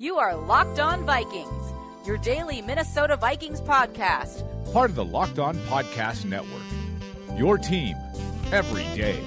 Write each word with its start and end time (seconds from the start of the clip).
You 0.00 0.18
are 0.18 0.36
Locked 0.36 0.78
On 0.78 1.04
Vikings, 1.04 1.72
your 2.06 2.18
daily 2.18 2.62
Minnesota 2.62 3.16
Vikings 3.16 3.60
podcast. 3.60 4.44
Part 4.72 4.90
of 4.90 4.94
the 4.94 5.04
Locked 5.04 5.40
On 5.40 5.56
Podcast 5.66 6.24
Network. 6.24 6.62
Your 7.36 7.58
team 7.58 7.96
every 8.52 8.84
day. 8.96 9.20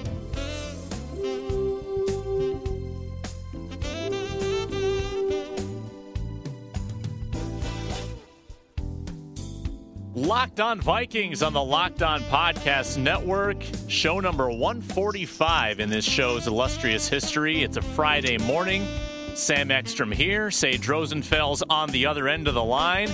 Locked 10.15 10.62
On 10.62 10.79
Vikings 10.79 11.44
on 11.44 11.51
the 11.51 11.62
Locked 11.62 12.01
On 12.01 12.22
Podcast 12.22 12.97
Network, 12.97 13.62
show 13.90 14.22
number 14.22 14.49
145 14.49 15.81
in 15.81 15.90
this 15.90 16.05
show's 16.05 16.48
illustrious 16.48 17.09
history. 17.09 17.62
It's 17.62 17.76
a 17.76 17.81
Friday 17.81 18.38
morning. 18.38 18.88
Sam 19.35 19.71
Ekstrom 19.71 20.11
here, 20.11 20.52
Sage 20.52 20.88
Rosenfels 20.88 21.63
on 21.70 21.89
the 21.89 22.05
other 22.05 22.27
end 22.27 22.48
of 22.48 22.53
the 22.53 22.63
line. 22.63 23.09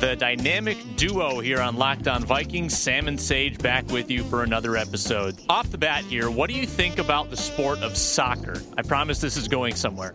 The 0.00 0.14
dynamic 0.14 0.78
duo 0.96 1.40
here 1.40 1.60
on 1.60 1.76
Locked 1.76 2.06
On 2.06 2.24
Vikings, 2.24 2.78
Sam 2.78 3.08
and 3.08 3.20
Sage 3.20 3.58
back 3.58 3.86
with 3.88 4.10
you 4.10 4.22
for 4.24 4.44
another 4.44 4.76
episode. 4.76 5.40
Off 5.48 5.70
the 5.70 5.78
bat 5.78 6.04
here, 6.04 6.30
what 6.30 6.48
do 6.48 6.54
you 6.54 6.66
think 6.66 6.98
about 6.98 7.30
the 7.30 7.36
sport 7.36 7.80
of 7.80 7.96
soccer? 7.96 8.62
I 8.76 8.82
promise 8.82 9.20
this 9.20 9.36
is 9.36 9.48
going 9.48 9.74
somewhere. 9.74 10.14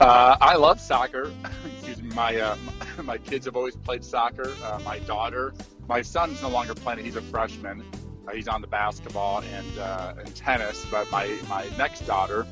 Uh, 0.00 0.36
I 0.40 0.56
love 0.56 0.80
soccer. 0.80 1.32
Excuse 1.76 2.02
me, 2.02 2.14
my 2.14 2.36
uh, 2.36 2.56
my 3.02 3.18
kids 3.18 3.44
have 3.46 3.56
always 3.56 3.76
played 3.76 4.04
soccer. 4.04 4.52
Uh, 4.62 4.80
my 4.84 5.00
daughter, 5.00 5.52
my 5.88 6.00
son's 6.00 6.40
no 6.40 6.48
longer 6.48 6.74
playing; 6.74 7.04
he's 7.04 7.16
a 7.16 7.22
freshman. 7.22 7.84
Uh, 8.26 8.32
he's 8.32 8.48
on 8.48 8.60
the 8.60 8.66
basketball 8.66 9.42
and 9.42 9.78
uh, 9.78 10.14
and 10.18 10.34
tennis. 10.34 10.86
But 10.90 11.10
my 11.10 11.36
my 11.48 11.66
next 11.76 12.06
daughter, 12.06 12.46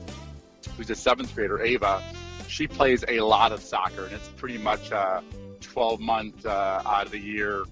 who's 0.76 0.90
a 0.90 0.94
seventh 0.94 1.34
grader, 1.34 1.60
Ava, 1.62 2.02
she 2.48 2.66
plays 2.66 3.04
a 3.08 3.20
lot 3.20 3.52
of 3.52 3.60
soccer, 3.62 4.04
and 4.04 4.12
it's 4.12 4.28
pretty 4.28 4.58
much 4.58 4.90
a 4.90 5.22
12 5.60 6.00
month 6.00 6.46
uh, 6.46 6.82
out 6.86 7.06
of 7.06 7.12
the 7.12 7.18
year 7.18 7.64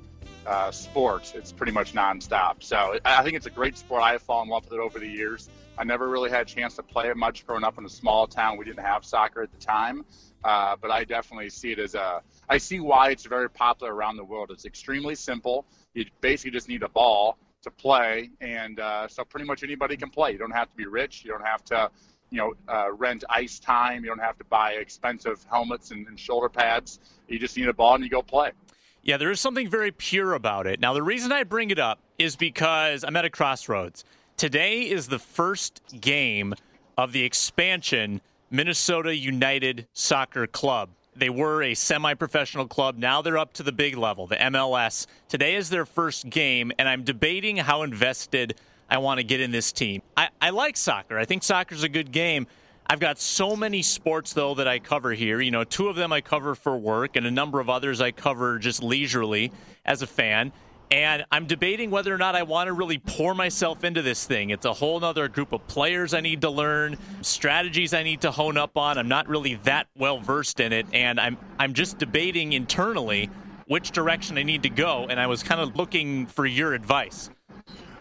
uh, 0.47 0.71
sport. 0.71 1.33
It's 1.35 1.53
pretty 1.53 1.73
much 1.73 1.93
nonstop. 1.93 2.63
So 2.63 2.99
I 3.05 3.23
think 3.23 3.37
it's 3.37 3.47
a 3.47 3.51
great 3.51 3.79
sport. 3.79 4.03
I 4.03 4.13
have 4.13 4.23
fallen 4.23 4.49
in 4.49 4.51
love 4.51 4.65
with 4.65 4.75
it 4.75 4.81
over 4.81 4.99
the 4.99 5.09
years. 5.09 5.49
I 5.77 5.85
never 5.85 6.09
really 6.09 6.31
had 6.31 6.43
a 6.43 6.45
chance 6.45 6.77
to 6.77 6.83
play 6.83 7.09
it 7.09 7.17
much 7.17 7.47
growing 7.47 7.65
up 7.65 7.79
in 7.79 7.85
a 7.85 7.89
small 7.89 8.27
town. 8.27 8.57
We 8.57 8.65
didn't 8.65 8.85
have 8.85 9.05
soccer 9.05 9.43
at 9.43 9.51
the 9.51 9.59
time, 9.59 10.05
uh, 10.45 10.77
but 10.81 10.91
I 10.91 11.05
definitely 11.05 11.51
see 11.51 11.73
it 11.73 11.79
as 11.79 11.95
a. 11.95 12.23
I 12.49 12.59
see 12.59 12.81
why 12.81 13.11
it's 13.11 13.25
very 13.25 13.51
popular 13.51 13.95
around 13.95 14.17
the 14.17 14.25
world. 14.25 14.51
It's 14.51 14.67
extremely 14.67 15.15
simple. 15.15 15.65
You 15.95 16.05
basically 16.21 16.53
just 16.53 16.69
need 16.69 16.83
a 16.83 16.89
ball 16.89 17.39
to 17.63 17.71
play, 17.71 18.31
and 18.41 18.79
uh, 18.79 19.09
so 19.09 19.25
pretty 19.25 19.47
much 19.47 19.65
anybody 19.65 19.97
can 19.97 20.11
play. 20.11 20.33
You 20.33 20.39
don't 20.39 20.53
have 20.53 20.71
to 20.71 20.77
be 20.77 20.87
rich. 20.87 21.25
You 21.25 21.33
don't 21.33 21.47
have 21.47 21.65
to, 21.65 21.91
you 22.35 22.41
know, 22.41 22.55
uh, 22.69 22.93
rent 22.93 23.23
ice 23.31 23.61
time. 23.61 24.03
You 24.03 24.11
don't 24.11 24.19
have 24.19 24.37
to 24.39 24.45
buy 24.45 24.73
expensive 24.73 25.47
helmets 25.49 25.93
and, 25.93 26.07
and 26.09 26.19
shoulder 26.19 26.49
pads. 26.49 26.99
You 27.29 27.39
just 27.39 27.57
need 27.57 27.69
a 27.69 27.73
ball 27.73 27.95
and 27.95 28.03
you 28.03 28.11
go 28.11 28.23
play. 28.23 28.51
Yeah, 29.03 29.19
there 29.19 29.31
is 29.31 29.39
something 29.39 29.69
very 29.69 29.93
pure 29.93 30.35
about 30.35 30.67
it. 30.67 30.81
Now, 30.81 30.95
the 30.95 31.03
reason 31.03 31.31
I 31.31 31.45
bring 31.45 31.71
it 31.71 31.79
up 31.79 32.01
is 32.19 32.35
because 32.35 33.05
I'm 33.05 33.15
at 33.15 33.25
a 33.25 33.31
crossroads. 33.31 34.05
Today 34.37 34.83
is 34.83 35.07
the 35.07 35.19
first 35.21 35.81
game 36.01 36.55
of 36.99 37.13
the 37.13 37.23
expansion 37.23 38.21
Minnesota 38.51 39.15
United 39.15 39.87
Soccer 39.93 40.49
Club. 40.49 40.91
They 41.15 41.31
were 41.31 41.63
a 41.63 41.75
semi 41.75 42.15
professional 42.15 42.67
club. 42.67 42.99
Now 42.99 43.23
they're 43.23 43.39
up 43.39 43.53
to 43.55 43.63
the 43.63 43.71
big 43.71 43.97
level, 43.97 44.27
the 44.27 44.37
MLS. 44.37 45.07
Today 45.29 45.55
is 45.55 45.71
their 45.71 45.87
first 45.87 46.29
game, 46.29 46.73
and 46.79 46.89
I'm 46.89 47.05
debating 47.05 47.59
how 47.59 47.83
invested 47.83 48.57
I 48.91 48.99
want 48.99 49.19
to 49.19 49.25
get 49.25 49.41
in 49.41 49.51
this 49.51 49.73
team. 49.73 50.03
I, 50.17 50.29
I 50.41 50.51
like 50.51 50.77
soccer. 50.77 51.19
I 51.19 51.25
think 51.25 51.43
soccer's 51.43 51.83
a 51.83 51.89
good 51.89 52.13
game. 52.13 52.47
I've 52.87 53.01
got 53.01 53.19
so 53.19 53.57
many 53.57 53.81
sports, 53.81 54.35
though, 54.35 54.55
that 54.57 54.69
I 54.69 54.79
cover 54.79 55.13
here. 55.13 55.41
You 55.41 55.51
know, 55.51 55.65
two 55.65 55.89
of 55.89 55.97
them 55.97 56.13
I 56.13 56.21
cover 56.21 56.55
for 56.55 56.77
work, 56.77 57.17
and 57.17 57.27
a 57.27 57.31
number 57.31 57.59
of 57.61 57.71
others 57.71 58.01
I 58.01 58.11
cover 58.11 58.59
just 58.59 58.83
leisurely 58.83 59.53
as 59.87 60.03
a 60.03 60.07
fan. 60.07 60.53
And 60.91 61.25
I'm 61.33 61.47
debating 61.47 61.91
whether 61.91 62.15
or 62.15 62.19
not 62.19 62.37
I 62.37 62.43
want 62.43 62.69
to 62.69 62.73
really 62.75 62.99
pour 62.99 63.35
myself 63.35 63.85
into 63.85 64.03
this 64.03 64.27
thing. 64.27 64.51
It's 64.51 64.67
a 64.67 64.73
whole 64.73 65.03
other 65.03 65.29
group 65.29 65.53
of 65.53 65.67
players 65.67 66.13
I 66.13 66.21
need 66.21 66.43
to 66.43 66.51
learn, 66.51 66.99
strategies 67.23 67.95
I 67.95 68.03
need 68.03 68.21
to 68.21 68.31
hone 68.31 68.59
up 68.59 68.77
on. 68.77 68.99
I'm 68.99 69.09
not 69.09 69.27
really 69.29 69.55
that 69.65 69.87
well 69.97 70.21
versed 70.21 70.61
in 70.61 70.73
it, 70.73 70.87
and 70.93 71.19
I'm 71.19 71.39
I'm 71.59 71.73
just 71.73 71.99
debating 71.99 72.53
internally 72.53 73.31
which 73.67 73.93
direction 73.93 74.37
I 74.37 74.43
need 74.43 74.63
to 74.65 74.69
go. 74.69 75.07
And 75.09 75.19
I 75.19 75.27
was 75.27 75.43
kind 75.43 75.61
of 75.61 75.75
looking 75.75 76.27
for 76.27 76.45
your 76.45 76.75
advice. 76.75 77.31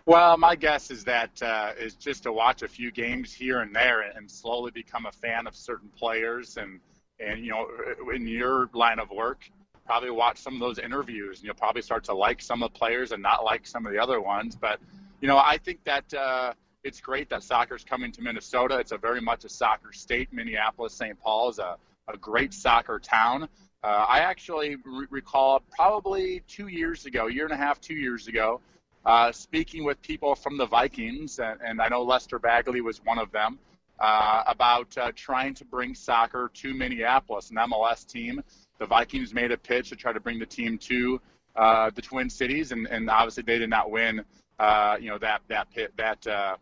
Well, 0.05 0.37
my 0.37 0.55
guess 0.57 0.91
is 0.91 1.05
that 1.05 1.41
uh, 1.41 1.71
is 1.79 1.95
just 1.95 2.23
to 2.23 2.33
watch 2.33 2.61
a 2.61 2.67
few 2.67 2.91
games 2.91 3.33
here 3.33 3.61
and 3.61 3.73
there 3.73 4.01
and 4.01 4.29
slowly 4.29 4.69
become 4.71 5.05
a 5.05 5.11
fan 5.13 5.47
of 5.47 5.55
certain 5.55 5.89
players 5.97 6.57
and 6.57 6.81
and 7.21 7.45
you 7.45 7.51
know 7.51 7.67
in 8.13 8.27
your 8.27 8.69
line 8.73 8.99
of 8.99 9.09
work 9.11 9.49
probably 9.85 10.09
watch 10.09 10.37
some 10.37 10.55
of 10.55 10.59
those 10.59 10.77
interviews 10.79 11.37
and 11.37 11.45
you'll 11.45 11.55
probably 11.55 11.81
start 11.81 12.03
to 12.03 12.13
like 12.13 12.41
some 12.41 12.63
of 12.63 12.73
the 12.73 12.77
players 12.77 13.11
and 13.11 13.21
not 13.21 13.45
like 13.45 13.65
some 13.65 13.85
of 13.85 13.93
the 13.93 13.99
other 13.99 14.19
ones. 14.19 14.57
But 14.57 14.81
you 15.21 15.27
know 15.29 15.37
i 15.37 15.57
think 15.57 15.81
that 15.85 16.13
uh, 16.13 16.53
it's 16.83 16.99
great 16.99 17.29
that 17.29 17.41
soccer's 17.43 17.85
coming 17.85 18.11
to 18.11 18.21
minnesota. 18.21 18.79
It's 18.79 18.91
a 18.91 18.97
very 18.97 19.21
much 19.21 19.45
a 19.45 19.49
soccer 19.49 19.93
state. 19.93 20.33
Minneapolis 20.33 20.93
st 20.93 21.17
paul 21.21 21.49
is 21.49 21.59
a, 21.59 21.77
a 22.09 22.17
great 22.17 22.53
soccer 22.53 22.99
town. 22.99 23.43
Uh, 23.85 24.05
i 24.09 24.19
actually 24.19 24.75
re- 24.83 25.07
recall 25.09 25.61
probably 25.73 26.41
two 26.45 26.67
years 26.67 27.05
ago 27.05 27.27
year 27.27 27.45
and 27.45 27.53
a 27.53 27.57
half 27.57 27.79
two 27.79 27.95
years 27.95 28.27
ago 28.27 28.59
uh, 29.05 29.31
speaking 29.31 29.83
with 29.83 30.01
people 30.01 30.35
from 30.35 30.57
the 30.57 30.65
vikings 30.65 31.39
and, 31.39 31.59
and 31.65 31.81
i 31.81 31.87
know 31.87 32.03
lester 32.03 32.39
bagley 32.39 32.81
was 32.81 33.03
one 33.03 33.19
of 33.19 33.31
them 33.31 33.59
uh, 33.99 34.43
about 34.47 34.97
uh, 34.97 35.11
trying 35.15 35.53
to 35.53 35.65
bring 35.65 35.93
soccer 35.93 36.49
to 36.53 36.73
minneapolis 36.73 37.49
an 37.51 37.57
mls 37.57 38.05
team 38.07 38.41
the 38.83 38.87
Vikings 38.87 39.33
made 39.33 39.51
a 39.51 39.57
pitch 39.57 39.89
to 39.89 39.95
try 39.95 40.11
to 40.11 40.19
bring 40.19 40.39
the 40.39 40.45
team 40.45 40.77
to 40.77 41.21
uh, 41.55 41.89
the 41.95 42.01
Twin 42.01 42.29
Cities, 42.29 42.71
and, 42.71 42.87
and 42.87 43.09
obviously 43.09 43.43
they 43.43 43.59
did 43.59 43.69
not 43.69 43.91
win. 43.91 44.25
Uh, 44.59 44.97
you 44.99 45.09
know 45.09 45.17
that 45.17 45.41
that 45.47 45.69
pit, 45.71 45.93
that 45.97 46.25
uh, 46.27 46.57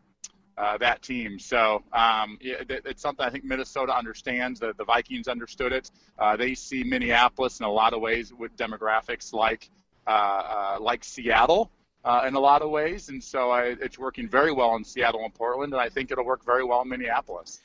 that 0.77 1.01
team. 1.01 1.39
So 1.39 1.81
um, 1.91 2.37
it, 2.39 2.83
it's 2.85 3.01
something 3.01 3.25
I 3.25 3.29
think 3.29 3.43
Minnesota 3.43 3.95
understands. 3.95 4.59
The, 4.59 4.73
the 4.77 4.83
Vikings 4.83 5.27
understood 5.27 5.73
it. 5.73 5.89
They 6.37 6.53
see 6.53 6.83
Minneapolis 6.83 7.59
in 7.59 7.65
a 7.65 7.71
lot 7.71 7.93
of 7.93 8.01
ways 8.01 8.31
with 8.31 8.55
demographics 8.55 9.33
like 9.33 9.69
like 10.07 11.03
Seattle. 11.03 11.71
Uh, 12.03 12.25
in 12.27 12.33
a 12.33 12.39
lot 12.39 12.63
of 12.63 12.71
ways, 12.71 13.09
and 13.09 13.23
so 13.23 13.51
I, 13.51 13.75
it's 13.79 13.99
working 13.99 14.27
very 14.27 14.51
well 14.51 14.75
in 14.75 14.83
Seattle 14.83 15.23
and 15.23 15.33
Portland, 15.33 15.71
and 15.73 15.81
I 15.81 15.87
think 15.87 16.09
it'll 16.09 16.25
work 16.25 16.43
very 16.43 16.63
well 16.63 16.81
in 16.81 16.89
Minneapolis 16.89 17.59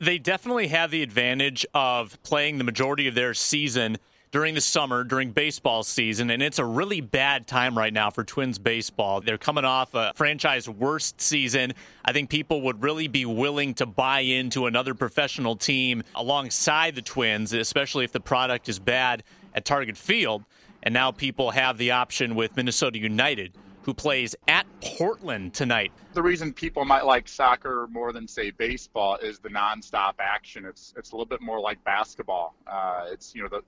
they 0.00 0.18
definitely 0.18 0.68
have 0.68 0.90
the 0.90 1.02
advantage 1.02 1.66
of 1.74 2.20
playing 2.22 2.58
the 2.58 2.64
majority 2.64 3.06
of 3.06 3.14
their 3.14 3.34
season 3.34 3.98
during 4.32 4.54
the 4.54 4.60
summer, 4.60 5.02
during 5.02 5.32
baseball 5.32 5.82
season, 5.82 6.30
and 6.30 6.40
it's 6.40 6.60
a 6.60 6.64
really 6.64 7.00
bad 7.00 7.48
time 7.48 7.76
right 7.76 7.92
now 7.92 8.10
for 8.10 8.22
Twins 8.22 8.60
baseball. 8.60 9.20
They're 9.20 9.36
coming 9.36 9.64
off 9.64 9.92
a 9.94 10.12
franchise 10.14 10.68
worst 10.68 11.20
season. 11.20 11.74
I 12.04 12.12
think 12.12 12.30
people 12.30 12.62
would 12.62 12.82
really 12.82 13.08
be 13.08 13.26
willing 13.26 13.74
to 13.74 13.86
buy 13.86 14.20
into 14.20 14.66
another 14.66 14.94
professional 14.94 15.56
team 15.56 16.04
alongside 16.14 16.94
the 16.94 17.02
Twins, 17.02 17.52
especially 17.52 18.04
if 18.04 18.12
the 18.12 18.20
product 18.20 18.68
is 18.68 18.78
bad 18.78 19.24
at 19.52 19.64
Target 19.64 19.96
Field. 19.96 20.44
And 20.82 20.94
now 20.94 21.10
people 21.10 21.50
have 21.50 21.76
the 21.76 21.90
option 21.90 22.36
with 22.36 22.56
Minnesota 22.56 22.98
United 22.98 23.52
who 23.82 23.94
plays 23.94 24.34
at 24.48 24.66
Portland 24.80 25.54
tonight. 25.54 25.92
The 26.12 26.22
reason 26.22 26.52
people 26.52 26.84
might 26.84 27.04
like 27.06 27.28
soccer 27.28 27.86
more 27.90 28.12
than 28.12 28.28
say 28.28 28.50
baseball 28.50 29.16
is 29.16 29.38
the 29.38 29.48
nonstop 29.48 30.14
action. 30.18 30.64
It's 30.64 30.94
it's 30.96 31.12
a 31.12 31.14
little 31.14 31.26
bit 31.26 31.40
more 31.40 31.60
like 31.60 31.82
basketball. 31.84 32.54
Uh, 32.66 33.06
it's 33.10 33.34
you 33.34 33.42
know 33.42 33.48
the 33.48 33.62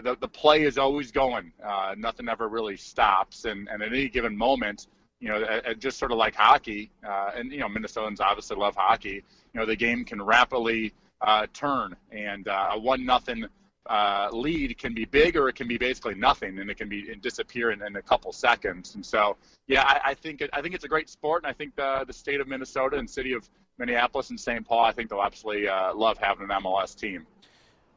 the, 0.00 0.16
the 0.16 0.28
play 0.28 0.64
is 0.64 0.76
always 0.76 1.12
going. 1.12 1.52
Uh, 1.64 1.94
nothing 1.96 2.28
ever 2.28 2.48
really 2.48 2.76
stops, 2.76 3.44
and, 3.44 3.68
and 3.68 3.82
at 3.82 3.92
any 3.92 4.08
given 4.08 4.36
moment, 4.36 4.88
you 5.20 5.28
know, 5.28 5.44
just 5.78 5.98
sort 5.98 6.10
of 6.10 6.18
like 6.18 6.34
hockey, 6.34 6.90
uh, 7.06 7.30
and 7.34 7.52
you 7.52 7.60
know, 7.60 7.68
Minnesotans 7.68 8.20
obviously 8.20 8.56
love 8.56 8.74
hockey. 8.76 9.22
You 9.52 9.60
know, 9.60 9.66
the 9.66 9.76
game 9.76 10.04
can 10.04 10.20
rapidly 10.20 10.92
uh, 11.20 11.46
turn, 11.52 11.96
and 12.10 12.48
uh, 12.48 12.70
a 12.72 12.78
one 12.78 13.06
nothing 13.06 13.46
uh, 13.86 14.28
lead 14.32 14.76
can 14.78 14.94
be 14.94 15.04
big 15.04 15.36
or 15.36 15.48
it 15.48 15.54
can 15.54 15.68
be 15.68 15.76
basically 15.76 16.14
nothing, 16.14 16.58
and 16.58 16.70
it 16.70 16.76
can 16.76 16.88
be 16.88 17.10
and 17.10 17.20
disappear 17.20 17.70
in, 17.70 17.82
in, 17.82 17.96
a 17.96 18.02
couple 18.02 18.32
seconds. 18.32 18.94
And 18.94 19.04
so, 19.04 19.36
yeah, 19.66 19.82
I, 19.82 20.10
I 20.10 20.14
think 20.14 20.40
it, 20.40 20.50
I 20.52 20.62
think 20.62 20.74
it's 20.74 20.84
a 20.84 20.88
great 20.88 21.10
sport, 21.10 21.42
and 21.42 21.50
I 21.50 21.52
think 21.52 21.76
the 21.76 22.04
the 22.06 22.12
state 22.12 22.40
of 22.40 22.48
Minnesota 22.48 22.96
and 22.96 23.08
city 23.08 23.32
of 23.32 23.48
Minneapolis 23.78 24.30
and 24.30 24.40
St. 24.40 24.66
Paul, 24.66 24.84
I 24.84 24.92
think 24.92 25.10
they'll 25.10 25.22
absolutely 25.22 25.68
uh, 25.68 25.94
love 25.94 26.18
having 26.18 26.44
an 26.44 26.62
MLS 26.62 26.98
team. 26.98 27.26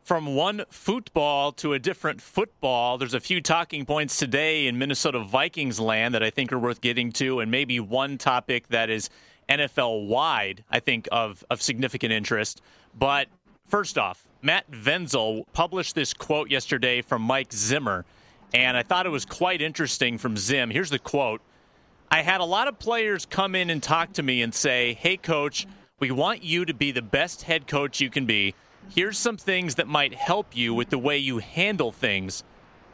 From 0.04 0.36
one 0.36 0.64
football 0.70 1.52
to 1.54 1.74
a 1.74 1.80
different 1.80 2.22
football, 2.22 2.98
there's 2.98 3.14
a 3.14 3.20
few 3.20 3.42
talking 3.42 3.86
points 3.86 4.18
today 4.18 4.68
in 4.68 4.78
Minnesota 4.78 5.20
Vikings 5.20 5.80
land 5.80 6.16
that 6.16 6.24
I 6.24 6.30
think 6.30 6.54
are 6.54 6.60
worth 6.60 6.80
getting 6.80 7.12
to, 7.14 7.42
and 7.42 7.52
maybe 7.52 7.80
one 7.80 8.18
topic 8.18 8.70
that 8.70 8.90
is 8.90 9.10
NFL 9.50 10.08
wide, 10.08 10.64
I 10.70 10.80
think, 10.80 11.08
of, 11.12 11.44
of 11.50 11.62
significant 11.62 12.14
interest. 12.14 12.62
But 12.98 13.28
first 13.68 13.98
off, 13.98 14.27
Matt 14.42 14.66
Vensel 14.70 15.46
published 15.54 15.96
this 15.96 16.14
quote 16.14 16.50
yesterday 16.50 17.02
from 17.02 17.22
Mike 17.22 17.52
Zimmer, 17.52 18.06
and 18.54 18.78
I 18.78 18.84
thought 18.84 19.06
it 19.06 19.10
was 19.10 19.26
quite 19.26 19.62
interesting 19.62 20.18
from 20.18 20.38
Zim. 20.38 20.70
Here's 20.70 20.90
the 20.90 21.00
quote 21.00 21.42
I 22.12 22.22
had 22.22 22.40
a 22.40 22.46
lot 22.46 22.68
of 22.68 22.80
players 22.80 23.26
come 23.26 23.56
in 23.56 23.70
and 23.70 23.82
talk 23.82 24.14
to 24.14 24.24
me 24.24 24.42
and 24.42 24.54
say, 24.54 24.94
Hey, 24.94 25.18
coach, 25.18 25.66
we 26.00 26.12
want 26.12 26.44
you 26.44 26.66
to 26.66 26.74
be 26.74 26.92
the 26.92 27.02
best 27.02 27.44
head 27.44 27.68
coach 27.68 28.00
you 28.00 28.10
can 28.10 28.26
be. 28.26 28.54
here's 28.90 29.18
some 29.18 29.38
things 29.38 29.76
that 29.76 29.88
might 29.88 30.14
help 30.14 30.56
you 30.56 30.74
with 30.74 30.90
the 30.90 30.98
way 30.98 31.18
you 31.18 31.40
handle 31.40 31.92
things 31.92 32.44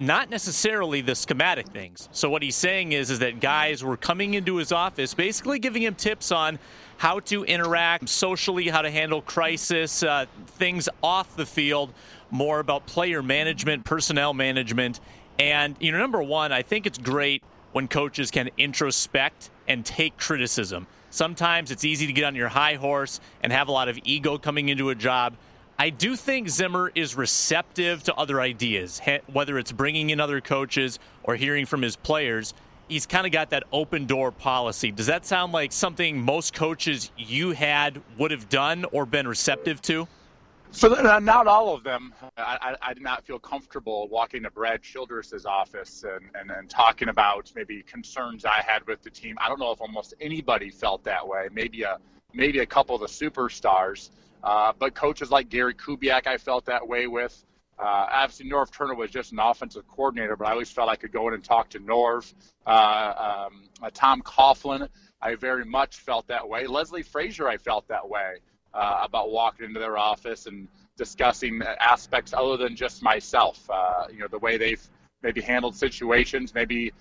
not 0.06 0.30
necessarily 0.30 1.02
the 1.02 1.16
schematic 1.16 1.68
things. 1.68 2.10
So 2.12 2.30
what 2.30 2.42
he's 2.42 2.56
saying 2.56 2.92
is 2.92 3.10
is 3.10 3.20
that 3.20 3.40
guys 3.40 3.84
were 3.84 3.98
coming 3.98 4.34
into 4.34 4.58
his 4.58 4.72
office 4.72 5.14
basically 5.14 5.60
giving 5.60 5.82
him 5.82 5.96
tips 5.96 6.32
on 6.32 6.60
how 6.98 7.20
to 7.22 7.44
interact 7.46 8.10
socially, 8.10 8.68
how 8.68 8.82
to 8.82 8.92
handle 8.92 9.22
crisis, 9.22 10.04
uh, 10.04 10.26
things 10.48 10.90
off 11.02 11.36
the 11.36 11.46
field, 11.46 11.94
more 12.32 12.60
about 12.60 12.86
player 12.86 13.24
management, 13.24 13.86
personnel 13.86 14.34
management. 14.34 15.00
And 15.40 15.76
you 15.80 15.92
know 15.92 16.00
number 16.00 16.22
1, 16.22 16.52
I 16.52 16.62
think 16.62 16.86
it's 16.86 16.98
great 16.98 17.44
when 17.72 17.88
coaches 17.88 18.30
can 18.32 18.50
introspect 18.58 19.50
and 19.68 19.86
take 19.86 20.18
criticism. 20.18 20.88
Sometimes 21.10 21.72
it's 21.72 21.86
easy 21.86 22.08
to 22.08 22.14
get 22.14 22.26
on 22.26 22.36
your 22.36 22.50
high 22.50 22.76
horse 22.76 23.20
and 23.42 23.54
have 23.54 23.68
a 23.68 23.72
lot 23.72 23.88
of 23.88 24.00
ego 24.04 24.38
coming 24.38 24.70
into 24.70 24.90
a 24.90 24.96
job. 24.96 25.36
I 25.80 25.90
do 25.90 26.16
think 26.16 26.50
Zimmer 26.50 26.92
is 26.94 27.16
receptive 27.16 28.04
to 28.04 28.16
other 28.16 28.40
ideas, 28.40 29.02
whether 29.32 29.58
it's 29.58 29.72
bringing 29.72 30.12
in 30.12 30.20
other 30.20 30.40
coaches 30.40 31.00
or 31.24 31.36
hearing 31.36 31.66
from 31.66 31.82
his 31.82 31.96
players. 31.96 32.54
He's 32.88 33.06
kind 33.06 33.26
of 33.26 33.32
got 33.32 33.50
that 33.50 33.64
open 33.72 34.06
door 34.06 34.32
policy. 34.32 34.92
Does 34.92 35.08
that 35.08 35.26
sound 35.26 35.52
like 35.52 35.72
something 35.72 36.22
most 36.22 36.54
coaches 36.54 37.12
you 37.18 37.52
had 37.52 38.02
would 38.18 38.32
have 38.32 38.50
done 38.50 38.86
or 38.92 39.06
been 39.06 39.28
receptive 39.28 39.82
to? 39.84 40.08
Uh, 40.82 41.20
not 41.20 41.48
all 41.48 41.74
of 41.74 41.84
them. 41.84 42.14
I, 42.36 42.76
I, 42.82 42.94
did 42.94 43.04
not 43.04 43.24
feel 43.26 43.38
comfortable 43.38 44.08
walking 44.10 44.42
to 44.44 44.50
Brad 44.50 44.82
Childress's 44.82 45.46
office 45.46 46.04
and, 46.04 46.26
and, 46.34 46.50
and 46.50 46.68
talking 46.68 47.10
about 47.10 47.52
maybe 47.56 47.84
concerns 47.84 48.44
I 48.44 48.64
had 48.66 48.86
with 48.88 49.04
the 49.04 49.12
team. 49.12 49.38
I 49.40 49.50
don't 49.50 49.60
know 49.60 49.72
if 49.72 49.82
almost 49.82 50.16
anybody 50.20 50.72
felt 50.72 51.04
that 51.04 51.26
way. 51.28 51.48
Maybe 51.52 51.84
a 51.84 52.00
maybe 52.34 52.60
a 52.60 52.66
couple 52.66 52.96
of 52.96 53.02
the 53.02 53.08
superstars. 53.08 54.10
Uh, 54.44 54.74
but 54.78 54.94
coaches 54.94 55.32
like 55.32 55.50
Gary 55.50 55.74
Kubiak, 55.74 56.28
I 56.28 56.38
felt 56.38 56.66
that 56.66 56.88
way 56.88 57.08
with. 57.08 57.46
Uh, 57.80 58.08
obviously, 58.12 58.50
Norv 58.50 58.72
Turner 58.72 58.94
was 58.94 59.10
just 59.10 59.32
an 59.32 59.40
offensive 59.40 59.88
coordinator, 59.88 60.36
but 60.36 60.48
I 60.48 60.52
always 60.52 60.70
felt 60.70 60.90
I 60.90 60.96
could 60.96 61.12
go 61.12 61.28
in 61.28 61.34
and 61.34 61.44
talk 61.44 61.70
to 61.70 61.80
Norv. 61.80 62.32
Uh, 62.66 63.48
um, 63.48 63.64
uh, 63.82 63.90
Tom 63.94 64.22
Coughlin, 64.22 64.88
I 65.22 65.36
very 65.36 65.66
much 65.66 65.98
felt 65.98 66.28
that 66.28 66.48
way. 66.48 66.68
Leslie 66.68 67.04
Frazier, 67.04 67.48
I 67.48 67.58
felt 67.58 67.88
that 67.88 68.08
way 68.08 68.36
uh, 68.74 69.00
about 69.04 69.32
walking 69.32 69.66
into 69.66 69.80
their 69.80 69.98
office 69.98 70.46
and 70.46 70.68
discussing 70.98 71.62
aspects 71.80 72.34
other 72.34 72.58
than 72.58 72.76
just 72.76 73.02
myself. 73.02 73.68
Uh, 73.70 74.06
you 74.12 74.20
know, 74.20 74.28
the 74.28 74.40
way 74.40 74.58
they've 74.58 74.88
maybe 75.24 75.42
handled 75.42 75.76
situations, 75.76 76.54
maybe 76.54 76.92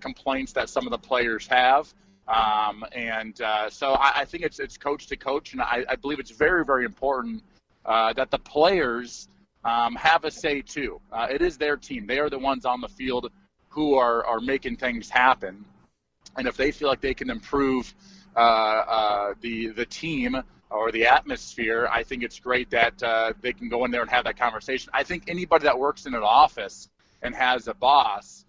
complaints 0.00 0.52
that 0.52 0.68
some 0.68 0.86
of 0.86 0.90
the 0.90 0.98
players 0.98 1.46
have. 1.46 1.92
Um, 2.30 2.84
and 2.92 3.40
uh, 3.40 3.68
so 3.68 3.94
I, 3.94 4.20
I, 4.20 4.24
think 4.24 4.44
it's 4.44 4.60
it's 4.60 4.76
coach 4.76 5.08
to 5.08 5.16
coach, 5.16 5.52
and 5.52 5.60
I, 5.60 5.84
I 5.88 5.96
believe 5.96 6.20
it's 6.20 6.30
very 6.30 6.64
very 6.64 6.84
important 6.84 7.42
uh, 7.84 8.12
that 8.12 8.30
the 8.30 8.38
players 8.38 9.26
um, 9.64 9.96
have 9.96 10.24
a 10.24 10.30
say 10.30 10.62
too. 10.62 11.00
Uh, 11.10 11.26
it 11.28 11.42
is 11.42 11.58
their 11.58 11.76
team; 11.76 12.06
they 12.06 12.20
are 12.20 12.30
the 12.30 12.38
ones 12.38 12.64
on 12.64 12.80
the 12.80 12.88
field 12.88 13.32
who 13.68 13.96
are 13.96 14.24
are 14.24 14.38
making 14.38 14.76
things 14.76 15.10
happen. 15.10 15.64
And 16.36 16.46
if 16.46 16.56
they 16.56 16.70
feel 16.70 16.86
like 16.86 17.00
they 17.00 17.14
can 17.14 17.30
improve 17.30 17.92
uh, 18.36 18.38
uh, 18.38 19.34
the 19.40 19.70
the 19.70 19.86
team 19.86 20.40
or 20.70 20.92
the 20.92 21.06
atmosphere, 21.06 21.88
I 21.90 22.04
think 22.04 22.22
it's 22.22 22.38
great 22.38 22.70
that 22.70 23.02
uh, 23.02 23.32
they 23.40 23.52
can 23.52 23.68
go 23.68 23.84
in 23.84 23.90
there 23.90 24.02
and 24.02 24.10
have 24.10 24.22
that 24.22 24.36
conversation. 24.38 24.88
I 24.94 25.02
think 25.02 25.24
anybody 25.26 25.64
that 25.64 25.76
works 25.76 26.06
in 26.06 26.14
an 26.14 26.22
office 26.22 26.88
and 27.22 27.34
has 27.34 27.66
a 27.66 27.74
boss 27.74 28.44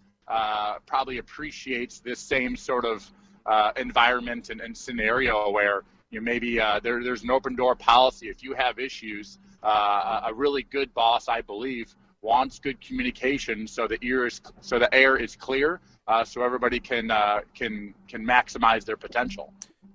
probably 0.86 1.18
appreciates 1.18 2.00
this 2.00 2.20
same 2.20 2.56
sort 2.56 2.86
of 2.86 3.12
uh, 3.46 3.72
environment 3.78 4.50
and, 4.50 4.62
and, 4.62 4.76
scenario 4.78 5.50
where 5.50 5.84
you 6.10 6.20
know, 6.20 6.24
maybe 6.24 6.60
uh, 6.60 6.80
there, 6.82 7.04
there's 7.04 7.24
an 7.24 7.32
open 7.32 7.56
door 7.56 7.76
policy. 7.76 8.30
If 8.30 8.44
you 8.44 8.54
have 8.54 8.80
issues, 8.80 9.40
uh, 9.64 10.22
a 10.26 10.34
really 10.34 10.64
good 10.64 10.94
boss, 10.94 11.28
I 11.28 11.42
believe, 11.42 11.96
wants 12.22 12.60
good 12.60 12.80
communication 12.82 13.68
so 13.68 13.88
the 13.88 13.98
ear 14.02 14.28
is 14.28 14.42
so 14.62 14.78
the 14.78 14.94
air 14.94 15.18
is 15.18 15.36
clear, 15.36 15.80
uh, 16.08 16.24
so 16.24 16.44
everybody 16.44 16.80
can 16.80 17.12
uh, 17.12 17.42
can 17.56 17.94
can 18.08 18.26
maximize 18.26 18.86
their 18.86 18.98
potential. 18.98 19.54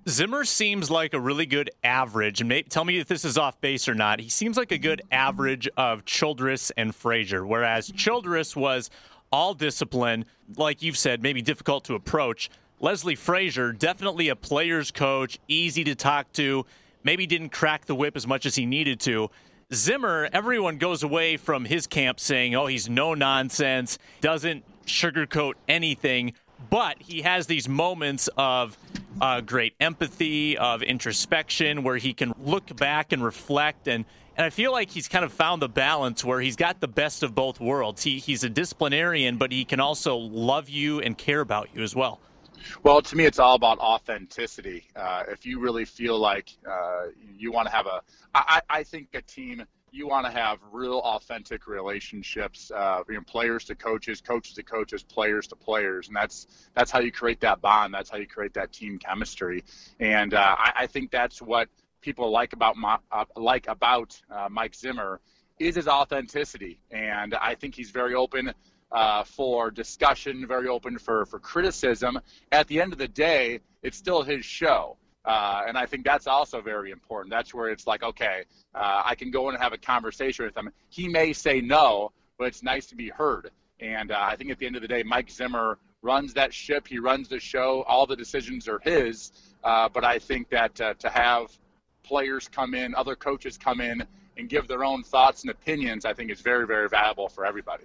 Zimmer 0.08 0.44
seems 0.44 0.88
like 0.88 1.14
a 1.14 1.20
really 1.20 1.46
good 1.46 1.70
average, 1.82 2.40
and 2.40 2.70
tell 2.70 2.84
me 2.84 2.98
if 2.98 3.08
this 3.08 3.24
is 3.24 3.36
off 3.36 3.60
base 3.60 3.88
or 3.88 3.94
not. 3.94 4.20
He 4.20 4.28
seems 4.28 4.56
like 4.56 4.70
a 4.70 4.78
good 4.78 5.02
average 5.10 5.68
of 5.76 6.04
Childress 6.04 6.70
and 6.76 6.94
Frazier, 6.94 7.44
whereas 7.44 7.90
Childress 7.90 8.54
was 8.54 8.88
all 9.32 9.52
discipline, 9.52 10.24
like 10.56 10.80
you've 10.80 10.96
said, 10.96 11.22
maybe 11.22 11.42
difficult 11.42 11.84
to 11.86 11.94
approach. 11.94 12.50
Leslie 12.78 13.14
Frazier, 13.14 13.72
definitely 13.72 14.28
a 14.28 14.36
player's 14.36 14.90
coach, 14.90 15.38
easy 15.48 15.82
to 15.84 15.94
talk 15.94 16.30
to, 16.32 16.66
maybe 17.02 17.26
didn't 17.26 17.48
crack 17.48 17.86
the 17.86 17.94
whip 17.94 18.16
as 18.16 18.26
much 18.26 18.44
as 18.44 18.54
he 18.54 18.66
needed 18.66 19.00
to. 19.00 19.30
Zimmer, 19.72 20.28
everyone 20.32 20.76
goes 20.76 21.02
away 21.02 21.38
from 21.38 21.64
his 21.64 21.86
camp 21.86 22.20
saying, 22.20 22.54
oh, 22.54 22.66
he's 22.66 22.88
no 22.88 23.14
nonsense, 23.14 23.98
doesn't 24.20 24.62
sugarcoat 24.84 25.54
anything, 25.66 26.34
but 26.68 26.96
he 27.00 27.22
has 27.22 27.46
these 27.46 27.66
moments 27.66 28.28
of 28.36 28.76
uh, 29.22 29.40
great 29.40 29.74
empathy, 29.80 30.58
of 30.58 30.82
introspection, 30.82 31.82
where 31.82 31.96
he 31.96 32.12
can 32.12 32.34
look 32.38 32.76
back 32.76 33.12
and 33.12 33.24
reflect. 33.24 33.88
And, 33.88 34.04
and 34.36 34.44
I 34.44 34.50
feel 34.50 34.70
like 34.70 34.90
he's 34.90 35.08
kind 35.08 35.24
of 35.24 35.32
found 35.32 35.62
the 35.62 35.68
balance 35.68 36.22
where 36.22 36.40
he's 36.42 36.56
got 36.56 36.80
the 36.80 36.88
best 36.88 37.22
of 37.22 37.34
both 37.34 37.58
worlds. 37.58 38.02
He, 38.02 38.18
he's 38.18 38.44
a 38.44 38.50
disciplinarian, 38.50 39.38
but 39.38 39.50
he 39.50 39.64
can 39.64 39.80
also 39.80 40.16
love 40.16 40.68
you 40.68 41.00
and 41.00 41.16
care 41.16 41.40
about 41.40 41.70
you 41.74 41.82
as 41.82 41.96
well. 41.96 42.20
Well, 42.82 43.02
to 43.02 43.16
me, 43.16 43.24
it's 43.24 43.38
all 43.38 43.54
about 43.54 43.78
authenticity. 43.78 44.88
Uh, 44.94 45.24
if 45.28 45.46
you 45.46 45.60
really 45.60 45.84
feel 45.84 46.18
like 46.18 46.50
uh, 46.68 47.06
you 47.36 47.52
want 47.52 47.68
to 47.68 47.74
have 47.74 47.86
a, 47.86 48.00
I, 48.34 48.60
I 48.68 48.82
think 48.82 49.08
a 49.14 49.22
team, 49.22 49.64
you 49.90 50.06
want 50.06 50.26
to 50.26 50.32
have 50.32 50.58
real 50.72 50.98
authentic 50.98 51.66
relationships, 51.66 52.70
uh, 52.74 53.02
you 53.08 53.14
know, 53.14 53.22
players 53.26 53.64
to 53.66 53.74
coaches, 53.74 54.20
coaches 54.20 54.54
to 54.54 54.62
coaches, 54.62 55.02
players 55.02 55.46
to 55.48 55.56
players, 55.56 56.08
and 56.08 56.16
that's 56.16 56.46
that's 56.74 56.90
how 56.90 57.00
you 57.00 57.12
create 57.12 57.40
that 57.40 57.60
bond. 57.60 57.94
That's 57.94 58.10
how 58.10 58.18
you 58.18 58.26
create 58.26 58.54
that 58.54 58.72
team 58.72 58.98
chemistry, 58.98 59.64
and 59.98 60.34
uh, 60.34 60.56
I, 60.58 60.72
I 60.80 60.86
think 60.86 61.10
that's 61.10 61.40
what 61.40 61.68
people 62.00 62.30
like 62.30 62.52
about 62.52 62.76
my, 62.76 62.98
uh, 63.10 63.24
like 63.36 63.68
about 63.68 64.20
uh, 64.30 64.48
Mike 64.50 64.74
Zimmer 64.74 65.20
is 65.58 65.76
his 65.76 65.88
authenticity, 65.88 66.78
and 66.90 67.34
I 67.34 67.54
think 67.54 67.74
he's 67.74 67.90
very 67.90 68.14
open 68.14 68.52
uh, 68.92 69.24
for 69.24 69.70
discussion, 69.70 70.46
very 70.46 70.68
open 70.68 70.98
for, 70.98 71.26
for 71.26 71.38
criticism. 71.38 72.18
At 72.52 72.66
the 72.68 72.80
end 72.80 72.92
of 72.92 72.98
the 72.98 73.08
day, 73.08 73.60
it's 73.82 73.96
still 73.96 74.22
his 74.22 74.44
show. 74.44 74.96
Uh, 75.24 75.64
and 75.66 75.76
I 75.76 75.86
think 75.86 76.04
that's 76.04 76.28
also 76.28 76.60
very 76.60 76.92
important. 76.92 77.30
That's 77.30 77.52
where 77.52 77.68
it's 77.68 77.86
like, 77.86 78.04
okay, 78.04 78.44
uh, 78.74 79.02
I 79.04 79.16
can 79.16 79.30
go 79.30 79.48
in 79.48 79.56
and 79.56 79.62
have 79.62 79.72
a 79.72 79.78
conversation 79.78 80.44
with 80.44 80.56
him. 80.56 80.70
He 80.88 81.08
may 81.08 81.32
say 81.32 81.60
no, 81.60 82.12
but 82.38 82.46
it's 82.46 82.62
nice 82.62 82.86
to 82.86 82.94
be 82.94 83.08
heard. 83.08 83.50
And 83.80 84.12
uh, 84.12 84.18
I 84.20 84.36
think 84.36 84.50
at 84.50 84.58
the 84.58 84.66
end 84.66 84.76
of 84.76 84.82
the 84.82 84.88
day, 84.88 85.02
Mike 85.02 85.30
Zimmer 85.30 85.78
runs 86.00 86.32
that 86.34 86.54
ship. 86.54 86.86
He 86.86 87.00
runs 87.00 87.28
the 87.28 87.40
show. 87.40 87.82
All 87.88 88.06
the 88.06 88.14
decisions 88.14 88.68
are 88.68 88.78
his. 88.78 89.32
Uh, 89.64 89.88
but 89.88 90.04
I 90.04 90.20
think 90.20 90.48
that 90.50 90.80
uh, 90.80 90.94
to 90.94 91.08
have 91.08 91.50
players 92.04 92.48
come 92.48 92.74
in, 92.74 92.94
other 92.94 93.16
coaches 93.16 93.58
come 93.58 93.80
in, 93.80 94.06
and 94.36 94.48
give 94.48 94.68
their 94.68 94.84
own 94.84 95.02
thoughts 95.02 95.42
and 95.42 95.50
opinions, 95.50 96.04
I 96.04 96.12
think 96.12 96.30
is 96.30 96.40
very, 96.40 96.66
very 96.66 96.88
valuable 96.88 97.28
for 97.28 97.44
everybody. 97.44 97.84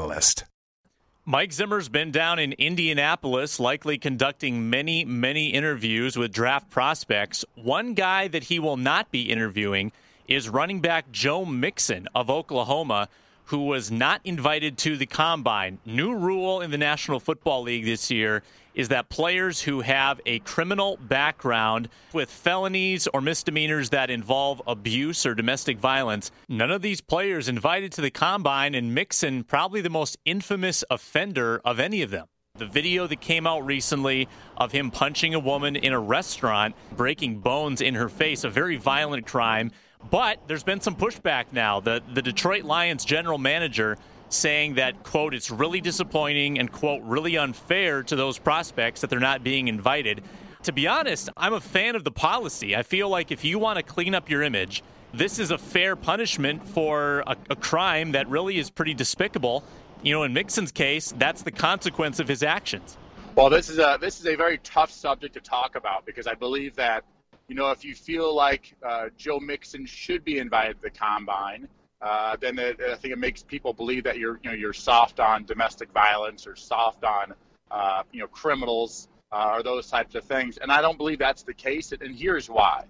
Catalyst. 0.01 0.45
Mike 1.25 1.53
Zimmer's 1.53 1.87
been 1.87 2.09
down 2.09 2.39
in 2.39 2.53
Indianapolis, 2.53 3.59
likely 3.59 3.99
conducting 3.99 4.67
many, 4.67 5.05
many 5.05 5.49
interviews 5.49 6.17
with 6.17 6.33
draft 6.33 6.71
prospects. 6.71 7.45
One 7.53 7.93
guy 7.93 8.27
that 8.29 8.45
he 8.45 8.57
will 8.57 8.77
not 8.77 9.11
be 9.11 9.29
interviewing 9.29 9.91
is 10.27 10.49
running 10.49 10.81
back 10.81 11.11
Joe 11.11 11.45
Mixon 11.45 12.07
of 12.15 12.31
Oklahoma, 12.31 13.09
who 13.45 13.65
was 13.65 13.91
not 13.91 14.21
invited 14.23 14.77
to 14.79 14.97
the 14.97 15.05
combine. 15.05 15.79
New 15.85 16.15
rule 16.15 16.61
in 16.61 16.71
the 16.71 16.77
National 16.77 17.19
Football 17.19 17.63
League 17.63 17.85
this 17.85 18.09
year 18.09 18.43
is 18.73 18.89
that 18.89 19.09
players 19.09 19.61
who 19.61 19.81
have 19.81 20.21
a 20.25 20.39
criminal 20.39 20.97
background 20.97 21.89
with 22.13 22.29
felonies 22.29 23.07
or 23.07 23.21
misdemeanors 23.21 23.89
that 23.89 24.09
involve 24.09 24.61
abuse 24.65 25.25
or 25.25 25.35
domestic 25.35 25.77
violence, 25.77 26.31
none 26.47 26.71
of 26.71 26.81
these 26.81 27.01
players 27.01 27.49
invited 27.49 27.91
to 27.91 28.01
the 28.01 28.11
combine, 28.11 28.73
and 28.73 28.95
Mixon, 28.95 29.43
probably 29.43 29.81
the 29.81 29.89
most 29.89 30.17
infamous 30.25 30.83
offender 30.89 31.61
of 31.65 31.79
any 31.79 32.01
of 32.01 32.11
them. 32.11 32.27
The 32.57 32.65
video 32.65 33.07
that 33.07 33.21
came 33.21 33.47
out 33.47 33.65
recently 33.65 34.27
of 34.57 34.73
him 34.73 34.91
punching 34.91 35.33
a 35.33 35.39
woman 35.39 35.75
in 35.77 35.93
a 35.93 35.99
restaurant, 35.99 36.75
breaking 36.97 37.39
bones 37.39 37.79
in 37.81 37.95
her 37.95 38.09
face, 38.09 38.43
a 38.43 38.49
very 38.49 38.75
violent 38.75 39.25
crime, 39.25 39.71
But 40.09 40.39
there's 40.47 40.63
been 40.63 40.81
some 40.81 40.95
pushback 40.95 41.45
now. 41.51 41.79
The 41.79 42.01
the 42.13 42.21
Detroit 42.21 42.63
Lions 42.63 43.05
general 43.05 43.37
manager 43.37 43.97
saying 44.29 44.75
that 44.75 45.03
quote 45.03 45.33
it's 45.33 45.51
really 45.51 45.81
disappointing 45.81 46.57
and 46.57 46.71
quote 46.71 47.01
really 47.03 47.37
unfair 47.37 48.03
to 48.03 48.15
those 48.15 48.37
prospects 48.39 49.01
that 49.01 49.09
they're 49.09 49.19
not 49.19 49.43
being 49.43 49.67
invited. 49.67 50.23
To 50.63 50.71
be 50.71 50.87
honest, 50.87 51.29
I'm 51.35 51.53
a 51.53 51.61
fan 51.61 51.95
of 51.95 52.03
the 52.03 52.11
policy. 52.11 52.75
I 52.75 52.83
feel 52.83 53.09
like 53.09 53.31
if 53.31 53.43
you 53.43 53.59
want 53.59 53.77
to 53.77 53.83
clean 53.83 54.13
up 54.13 54.29
your 54.29 54.43
image, 54.43 54.83
this 55.13 55.39
is 55.39 55.51
a 55.51 55.57
fair 55.57 55.95
punishment 55.95 56.65
for 56.67 57.23
a, 57.27 57.35
a 57.49 57.55
crime 57.55 58.11
that 58.13 58.29
really 58.29 58.57
is 58.57 58.69
pretty 58.69 58.93
despicable. 58.93 59.63
You 60.03 60.13
know, 60.13 60.23
in 60.23 60.33
Mixon's 60.33 60.71
case, 60.71 61.13
that's 61.17 61.41
the 61.41 61.51
consequence 61.51 62.19
of 62.19 62.27
his 62.27 62.43
actions. 62.43 62.97
Well, 63.35 63.49
this 63.49 63.69
is 63.69 63.79
a 63.79 63.97
this 63.99 64.19
is 64.19 64.27
a 64.27 64.35
very 64.35 64.57
tough 64.59 64.91
subject 64.91 65.33
to 65.33 65.41
talk 65.41 65.75
about 65.75 66.05
because 66.05 66.27
I 66.27 66.33
believe 66.33 66.75
that 66.75 67.03
you 67.51 67.57
know 67.57 67.69
if 67.71 67.83
you 67.83 67.93
feel 67.93 68.33
like 68.33 68.73
uh, 68.81 69.07
Joe 69.17 69.37
Mixon 69.37 69.85
should 69.85 70.23
be 70.23 70.39
invited 70.39 70.77
to 70.77 70.83
the 70.83 70.89
combine, 70.89 71.67
uh, 72.01 72.37
then 72.39 72.57
it, 72.57 72.79
I 72.79 72.95
think 72.95 73.11
it 73.11 73.19
makes 73.19 73.43
people 73.43 73.73
believe 73.73 74.05
that 74.05 74.17
you're 74.17 74.39
you 74.41 74.51
know 74.51 74.55
you're 74.55 74.71
soft 74.71 75.19
on 75.19 75.43
domestic 75.43 75.91
violence 75.91 76.47
or 76.47 76.55
soft 76.55 77.03
on 77.03 77.33
uh, 77.69 78.03
you 78.13 78.21
know 78.21 78.27
criminals 78.27 79.09
uh, 79.33 79.55
or 79.55 79.63
those 79.63 79.89
types 79.89 80.15
of 80.15 80.23
things. 80.23 80.59
And 80.59 80.71
I 80.71 80.81
don't 80.81 80.97
believe 80.97 81.19
that's 81.19 81.43
the 81.43 81.53
case. 81.53 81.91
And 81.91 82.15
here's 82.15 82.49
why. 82.49 82.85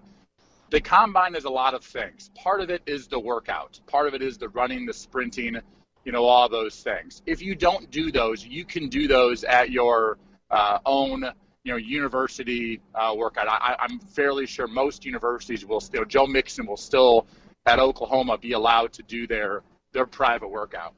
The 0.70 0.80
combine 0.80 1.34
is 1.34 1.44
a 1.44 1.50
lot 1.50 1.74
of 1.74 1.82
things. 1.82 2.30
Part 2.36 2.60
of 2.60 2.70
it 2.70 2.82
is 2.86 3.08
the 3.08 3.18
workout. 3.18 3.80
Part 3.88 4.06
of 4.06 4.14
it 4.14 4.22
is 4.22 4.38
the 4.38 4.48
running, 4.50 4.86
the 4.86 4.94
sprinting, 4.94 5.56
you 6.04 6.12
know, 6.12 6.24
all 6.24 6.48
those 6.48 6.84
things. 6.84 7.20
If 7.26 7.42
you 7.42 7.56
don't 7.56 7.90
do 7.90 8.12
those, 8.12 8.46
you 8.46 8.64
can 8.64 8.88
do 8.88 9.08
those 9.08 9.42
at 9.42 9.72
your 9.72 10.18
uh, 10.52 10.78
own, 10.86 11.24
you 11.64 11.72
know, 11.72 11.78
university 11.78 12.80
uh, 12.94 13.14
workout. 13.16 13.46
I, 13.48 13.76
I'm 13.78 13.98
fairly 13.98 14.46
sure 14.46 14.66
most 14.66 15.04
universities 15.04 15.64
will 15.64 15.80
still. 15.80 16.04
Joe 16.04 16.26
Mixon 16.26 16.66
will 16.66 16.76
still 16.76 17.26
at 17.66 17.78
Oklahoma 17.78 18.38
be 18.38 18.52
allowed 18.52 18.92
to 18.94 19.02
do 19.02 19.26
their 19.26 19.62
their 19.92 20.06
private 20.06 20.48
workout. 20.48 20.94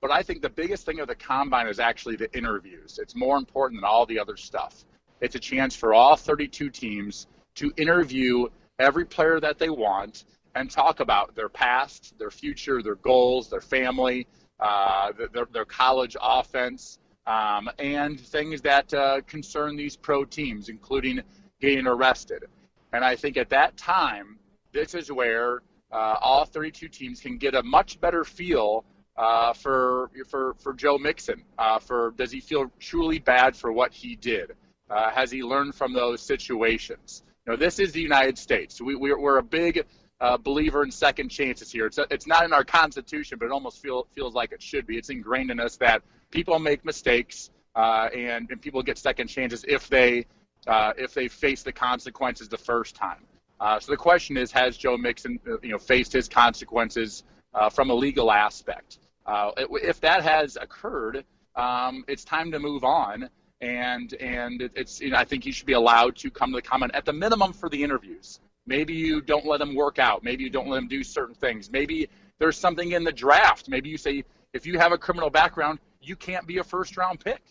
But 0.00 0.10
I 0.12 0.22
think 0.22 0.42
the 0.42 0.50
biggest 0.50 0.86
thing 0.86 1.00
of 1.00 1.08
the 1.08 1.14
combine 1.14 1.66
is 1.66 1.80
actually 1.80 2.16
the 2.16 2.32
interviews. 2.36 2.98
It's 3.02 3.16
more 3.16 3.36
important 3.36 3.80
than 3.80 3.84
all 3.84 4.06
the 4.06 4.18
other 4.18 4.36
stuff. 4.36 4.84
It's 5.20 5.34
a 5.34 5.40
chance 5.40 5.74
for 5.74 5.94
all 5.94 6.14
32 6.14 6.70
teams 6.70 7.26
to 7.56 7.72
interview 7.76 8.46
every 8.78 9.04
player 9.04 9.40
that 9.40 9.58
they 9.58 9.70
want 9.70 10.24
and 10.54 10.70
talk 10.70 11.00
about 11.00 11.34
their 11.34 11.48
past, 11.48 12.16
their 12.18 12.30
future, 12.30 12.80
their 12.82 12.94
goals, 12.96 13.48
their 13.48 13.60
family, 13.60 14.28
uh, 14.60 15.12
their, 15.32 15.46
their 15.52 15.64
college 15.64 16.16
offense, 16.20 17.00
um, 17.28 17.68
and 17.78 18.18
things 18.18 18.62
that 18.62 18.92
uh, 18.94 19.20
concern 19.26 19.76
these 19.76 19.96
pro 19.96 20.24
teams, 20.24 20.70
including 20.70 21.20
getting 21.60 21.86
arrested. 21.86 22.44
And 22.92 23.04
I 23.04 23.16
think 23.16 23.36
at 23.36 23.50
that 23.50 23.76
time, 23.76 24.38
this 24.72 24.94
is 24.94 25.12
where 25.12 25.60
uh, 25.92 26.16
all 26.20 26.46
32 26.46 26.88
teams 26.88 27.20
can 27.20 27.36
get 27.36 27.54
a 27.54 27.62
much 27.62 28.00
better 28.00 28.24
feel 28.24 28.84
uh, 29.16 29.52
for 29.52 30.10
for 30.26 30.54
for 30.58 30.72
Joe 30.72 30.96
Mixon. 30.96 31.42
Uh, 31.58 31.78
for 31.78 32.14
does 32.16 32.32
he 32.32 32.40
feel 32.40 32.70
truly 32.80 33.18
bad 33.18 33.54
for 33.54 33.72
what 33.72 33.92
he 33.92 34.16
did? 34.16 34.52
Uh, 34.88 35.10
has 35.10 35.30
he 35.30 35.42
learned 35.42 35.74
from 35.74 35.92
those 35.92 36.22
situations? 36.22 37.22
You 37.46 37.52
know, 37.52 37.56
this 37.58 37.78
is 37.78 37.92
the 37.92 38.00
United 38.00 38.38
States. 38.38 38.80
We, 38.80 38.94
we're, 38.94 39.20
we're 39.20 39.38
a 39.38 39.42
big 39.42 39.84
uh, 40.20 40.38
believer 40.38 40.82
in 40.82 40.90
second 40.90 41.28
chances 41.28 41.70
here. 41.70 41.86
It's, 41.86 41.98
it's 42.10 42.26
not 42.26 42.44
in 42.44 42.54
our 42.54 42.64
Constitution, 42.64 43.38
but 43.38 43.46
it 43.46 43.52
almost 43.52 43.82
feel, 43.82 44.06
feels 44.14 44.34
like 44.34 44.52
it 44.52 44.62
should 44.62 44.86
be. 44.86 44.96
It's 44.96 45.10
ingrained 45.10 45.50
in 45.50 45.60
us 45.60 45.76
that 45.76 46.02
people 46.30 46.58
make 46.58 46.84
mistakes 46.84 47.50
uh, 47.74 48.08
and, 48.14 48.50
and 48.50 48.60
people 48.60 48.82
get 48.82 48.98
second 48.98 49.28
chances 49.28 49.64
if 49.68 49.88
they 49.88 50.26
uh, 50.66 50.92
if 50.98 51.14
they 51.14 51.28
face 51.28 51.62
the 51.62 51.72
consequences 51.72 52.48
the 52.48 52.58
first 52.58 52.94
time. 52.94 53.24
Uh, 53.60 53.80
so 53.80 53.90
the 53.90 53.96
question 53.96 54.36
is, 54.36 54.52
has 54.52 54.76
Joe 54.76 54.96
Mixon, 54.96 55.38
uh, 55.48 55.58
you 55.62 55.70
know, 55.70 55.78
faced 55.78 56.12
his 56.12 56.28
consequences 56.28 57.24
uh, 57.54 57.68
from 57.68 57.90
a 57.90 57.94
legal 57.94 58.30
aspect? 58.30 58.98
Uh, 59.26 59.50
if 59.56 60.00
that 60.00 60.22
has 60.22 60.56
occurred, 60.56 61.24
um, 61.56 62.04
it's 62.08 62.24
time 62.24 62.52
to 62.52 62.58
move 62.58 62.84
on. 62.84 63.28
And 63.60 64.14
and 64.14 64.70
it's 64.76 65.00
you 65.00 65.10
know, 65.10 65.16
I 65.16 65.24
think 65.24 65.42
he 65.42 65.50
should 65.50 65.66
be 65.66 65.72
allowed 65.72 66.14
to 66.18 66.30
come 66.30 66.50
to 66.50 66.56
the 66.56 66.62
comment 66.62 66.92
at 66.94 67.04
the 67.04 67.12
minimum 67.12 67.52
for 67.52 67.68
the 67.68 67.82
interviews. 67.82 68.38
Maybe 68.66 68.94
you 68.94 69.20
don't 69.20 69.46
let 69.46 69.60
him 69.60 69.74
work 69.74 69.98
out. 69.98 70.22
Maybe 70.22 70.44
you 70.44 70.50
don't 70.50 70.68
let 70.68 70.78
him 70.78 70.88
do 70.88 71.02
certain 71.02 71.34
things. 71.34 71.70
Maybe 71.70 72.08
there's 72.38 72.56
something 72.56 72.92
in 72.92 73.02
the 73.02 73.10
draft. 73.10 73.68
Maybe 73.68 73.88
you 73.88 73.98
say 73.98 74.24
if 74.52 74.64
you 74.64 74.78
have 74.78 74.92
a 74.92 74.98
criminal 74.98 75.28
background, 75.28 75.80
you 76.08 76.16
can't 76.16 76.46
be 76.46 76.58
a 76.58 76.64
first 76.64 76.96
round 76.96 77.20
pick, 77.20 77.42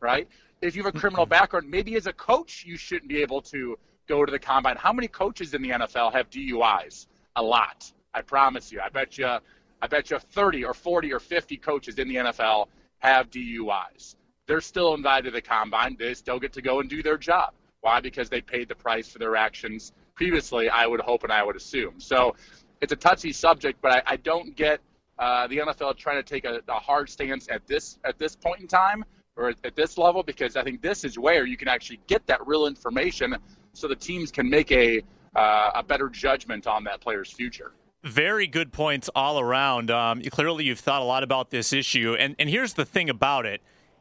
right? 0.00 0.28
If 0.60 0.76
you 0.76 0.82
have 0.82 0.94
a 0.94 0.98
criminal 0.98 1.24
mm-hmm. 1.24 1.30
background, 1.30 1.70
maybe 1.70 1.94
as 1.96 2.06
a 2.06 2.12
coach 2.12 2.64
you 2.66 2.76
shouldn't 2.76 3.08
be 3.08 3.22
able 3.22 3.40
to 3.42 3.78
go 4.08 4.24
to 4.24 4.30
the 4.30 4.38
combine. 4.38 4.76
How 4.76 4.92
many 4.92 5.08
coaches 5.08 5.54
in 5.54 5.62
the 5.62 5.70
NFL 5.70 6.12
have 6.12 6.28
DUIs? 6.30 7.06
A 7.36 7.42
lot. 7.42 7.90
I 8.12 8.22
promise 8.22 8.72
you. 8.72 8.80
I 8.80 8.88
bet 8.88 9.16
you 9.18 9.38
I 9.82 9.86
bet 9.86 10.10
you 10.10 10.18
30 10.18 10.64
or 10.64 10.74
40 10.74 11.12
or 11.12 11.20
50 11.20 11.56
coaches 11.56 11.98
in 11.98 12.08
the 12.08 12.16
NFL 12.16 12.66
have 12.98 13.30
DUIs. 13.30 14.16
They're 14.46 14.60
still 14.60 14.94
invited 14.94 15.24
to 15.26 15.30
the 15.30 15.40
combine. 15.40 15.96
They 15.98 16.12
still 16.14 16.38
get 16.38 16.52
to 16.54 16.62
go 16.62 16.80
and 16.80 16.90
do 16.90 17.02
their 17.02 17.16
job. 17.16 17.54
Why? 17.80 18.00
Because 18.00 18.28
they 18.28 18.42
paid 18.42 18.68
the 18.68 18.74
price 18.74 19.08
for 19.08 19.18
their 19.18 19.36
actions 19.36 19.92
previously, 20.20 20.68
I 20.68 20.86
would 20.86 21.00
hope 21.00 21.24
and 21.24 21.32
I 21.32 21.42
would 21.42 21.56
assume. 21.56 21.94
So 21.98 22.36
it's 22.82 22.92
a 22.92 22.96
touchy 22.96 23.32
subject, 23.32 23.80
but 23.80 23.90
I, 23.92 24.02
I 24.04 24.16
don't 24.16 24.54
get 24.54 24.80
uh, 25.20 25.46
the 25.46 25.58
NFL 25.58 25.96
trying 25.98 26.16
to 26.16 26.22
take 26.22 26.44
a, 26.44 26.60
a, 26.68 26.80
hard 26.80 27.08
stance 27.10 27.46
at 27.50 27.66
this 27.66 27.98
at 28.04 28.18
this 28.18 28.34
point 28.34 28.60
in 28.60 28.66
time 28.66 29.04
or 29.36 29.50
at, 29.50 29.56
at 29.64 29.76
this 29.76 29.98
level 29.98 30.22
because 30.22 30.56
I 30.56 30.64
think 30.64 30.80
this 30.80 31.04
is 31.04 31.18
where 31.18 31.44
you 31.44 31.58
can 31.58 31.68
actually 31.68 32.00
get 32.06 32.26
that 32.26 32.44
real 32.46 32.66
information 32.66 33.36
so 33.74 33.86
the 33.86 33.94
teams 33.94 34.32
can 34.32 34.48
make 34.48 34.72
a 34.72 35.02
uh, 35.36 35.72
a 35.74 35.82
better 35.82 36.08
judgment 36.08 36.66
on 36.66 36.82
that 36.84 37.00
player's 37.00 37.30
future. 37.30 37.72
Very 38.02 38.46
good 38.46 38.72
points 38.72 39.10
all 39.14 39.38
around. 39.38 39.90
Um, 39.90 40.22
clearly, 40.22 40.64
you've 40.64 40.80
thought 40.80 41.02
a 41.02 41.04
lot 41.04 41.22
about 41.22 41.50
this 41.50 41.74
issue, 41.74 42.16
and 42.18 42.34
and 42.38 42.48
here's 42.48 42.72
the 42.72 42.86
thing 42.86 43.10
about 43.10 43.44
it. 43.44 43.60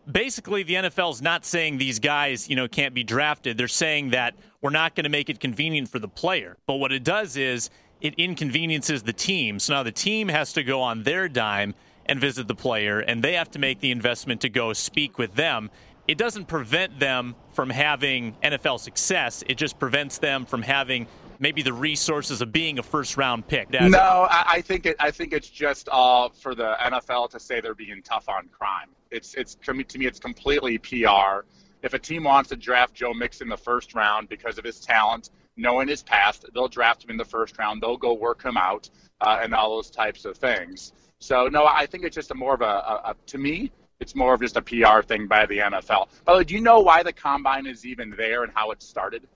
Basically, 0.10 0.64
the 0.64 0.76
NFL's 0.76 1.22
not 1.22 1.46
saying 1.46 1.78
these 1.78 2.00
guys, 2.00 2.50
you 2.50 2.56
know, 2.56 2.68
can't 2.68 2.96
be 2.96 3.04
drafted. 3.04 3.58
They're 3.58 3.68
saying 3.68 4.12
that 4.12 4.36
we're 4.62 4.70
not 4.70 4.96
going 4.96 5.04
to 5.04 5.10
make 5.10 5.30
it 5.30 5.42
convenient 5.42 5.90
for 5.90 6.00
the 6.00 6.08
player. 6.08 6.58
But 6.66 6.76
what 6.76 6.94
it 6.94 7.04
does 7.04 7.36
is 7.36 7.70
it 8.02 8.16
inconveniences 8.16 9.04
the 9.04 9.14
team. 9.14 9.60
So 9.60 9.74
now 9.74 9.84
the 9.84 9.92
team 9.92 10.30
has 10.30 10.54
to 10.54 10.64
go 10.64 10.82
on 10.82 11.04
their 11.04 11.28
dime 11.28 11.76
and 12.06 12.20
visit 12.20 12.48
the 12.48 12.56
player, 12.56 13.00
and 13.00 13.24
they 13.24 13.34
have 13.34 13.52
to 13.52 13.60
make 13.60 13.80
the 13.80 13.92
investment 13.92 14.42
to 14.42 14.50
go 14.50 14.74
speak 14.74 15.18
with 15.18 15.36
them. 15.36 15.70
It 16.08 16.18
doesn't 16.18 16.48
prevent 16.48 17.00
them 17.00 17.36
from 17.54 17.70
having 17.70 18.36
NFL 18.44 18.80
success. 18.80 19.44
It 19.48 19.58
just 19.58 19.78
prevents 19.78 20.18
them 20.18 20.46
from 20.46 20.64
having 20.64 21.06
maybe 21.38 21.62
the 21.62 21.74
resources 21.74 22.42
of 22.42 22.52
being 22.52 22.80
a 22.80 22.84
first 22.84 23.16
round 23.16 23.48
pick. 23.48 23.70
That's 23.70 23.92
no, 23.92 24.28
I, 24.30 24.46
I, 24.48 24.62
think 24.62 24.88
it. 24.88 24.96
I 25.00 25.12
think 25.12 25.34
it's 25.34 25.50
just 25.50 25.88
all 25.88 26.30
for 26.30 26.56
the 26.56 26.76
NFL 26.82 27.30
to 27.32 27.40
say 27.40 27.62
they're 27.62 27.76
being 27.76 28.02
tough 28.02 28.28
on 28.28 28.48
crime. 28.48 28.90
It's 29.12 29.36
it's 29.36 29.56
to 29.56 29.74
me, 29.74 29.84
to 29.84 30.00
me 30.00 30.08
it's 30.08 30.20
completely 30.20 30.78
PR. 30.80 31.46
If 31.82 31.94
a 31.94 32.00
team 32.00 32.24
wants 32.24 32.50
to 32.50 32.56
draft 32.56 32.94
Joe 32.94 33.14
Mixon 33.14 33.46
in 33.46 33.50
the 33.50 33.58
first 33.58 33.94
round 33.94 34.30
because 34.30 34.58
of 34.58 34.66
his 34.66 34.80
talent, 34.80 35.30
knowing 35.60 35.88
his 35.88 36.02
past, 36.02 36.46
they'll 36.54 36.68
draft 36.68 37.04
him 37.04 37.12
in 37.12 37.18
the 37.18 37.26
first 37.26 37.58
round. 37.58 37.82
They'll 37.82 37.98
go 37.98 38.14
work 38.14 38.44
him 38.44 38.58
out 38.58 38.90
uh, 39.22 39.40
and 39.42 39.54
all 39.54 39.76
those 39.76 39.90
types 39.90 40.26
of 40.26 40.38
things. 40.38 40.94
So 41.20 41.48
no, 41.48 41.66
I 41.66 41.86
think 41.86 42.06
it's 42.06 42.16
just 42.16 42.32
a 42.32 42.36
more 42.36 42.54
of 42.54 42.62
a, 42.62 42.66
a, 42.66 43.02
a 43.06 43.16
to 43.28 43.38
me. 43.38 43.72
It's 44.00 44.16
more 44.16 44.34
of 44.34 44.42
just 44.42 44.56
a 44.56 44.62
PR 44.62 45.02
thing 45.02 45.28
by 45.28 45.46
the 45.46 45.58
NFL. 45.58 46.08
By 46.24 46.34
the 46.34 46.38
way, 46.40 46.44
do 46.46 46.54
you 46.54 46.62
know 46.62 46.80
why 46.80 47.04
the 47.04 47.12
combine 47.12 47.68
is 47.68 47.86
even 47.86 48.12
there 48.12 48.44
and 48.44 48.54
how 48.56 48.72
it 48.72 48.82
started? 48.82 49.28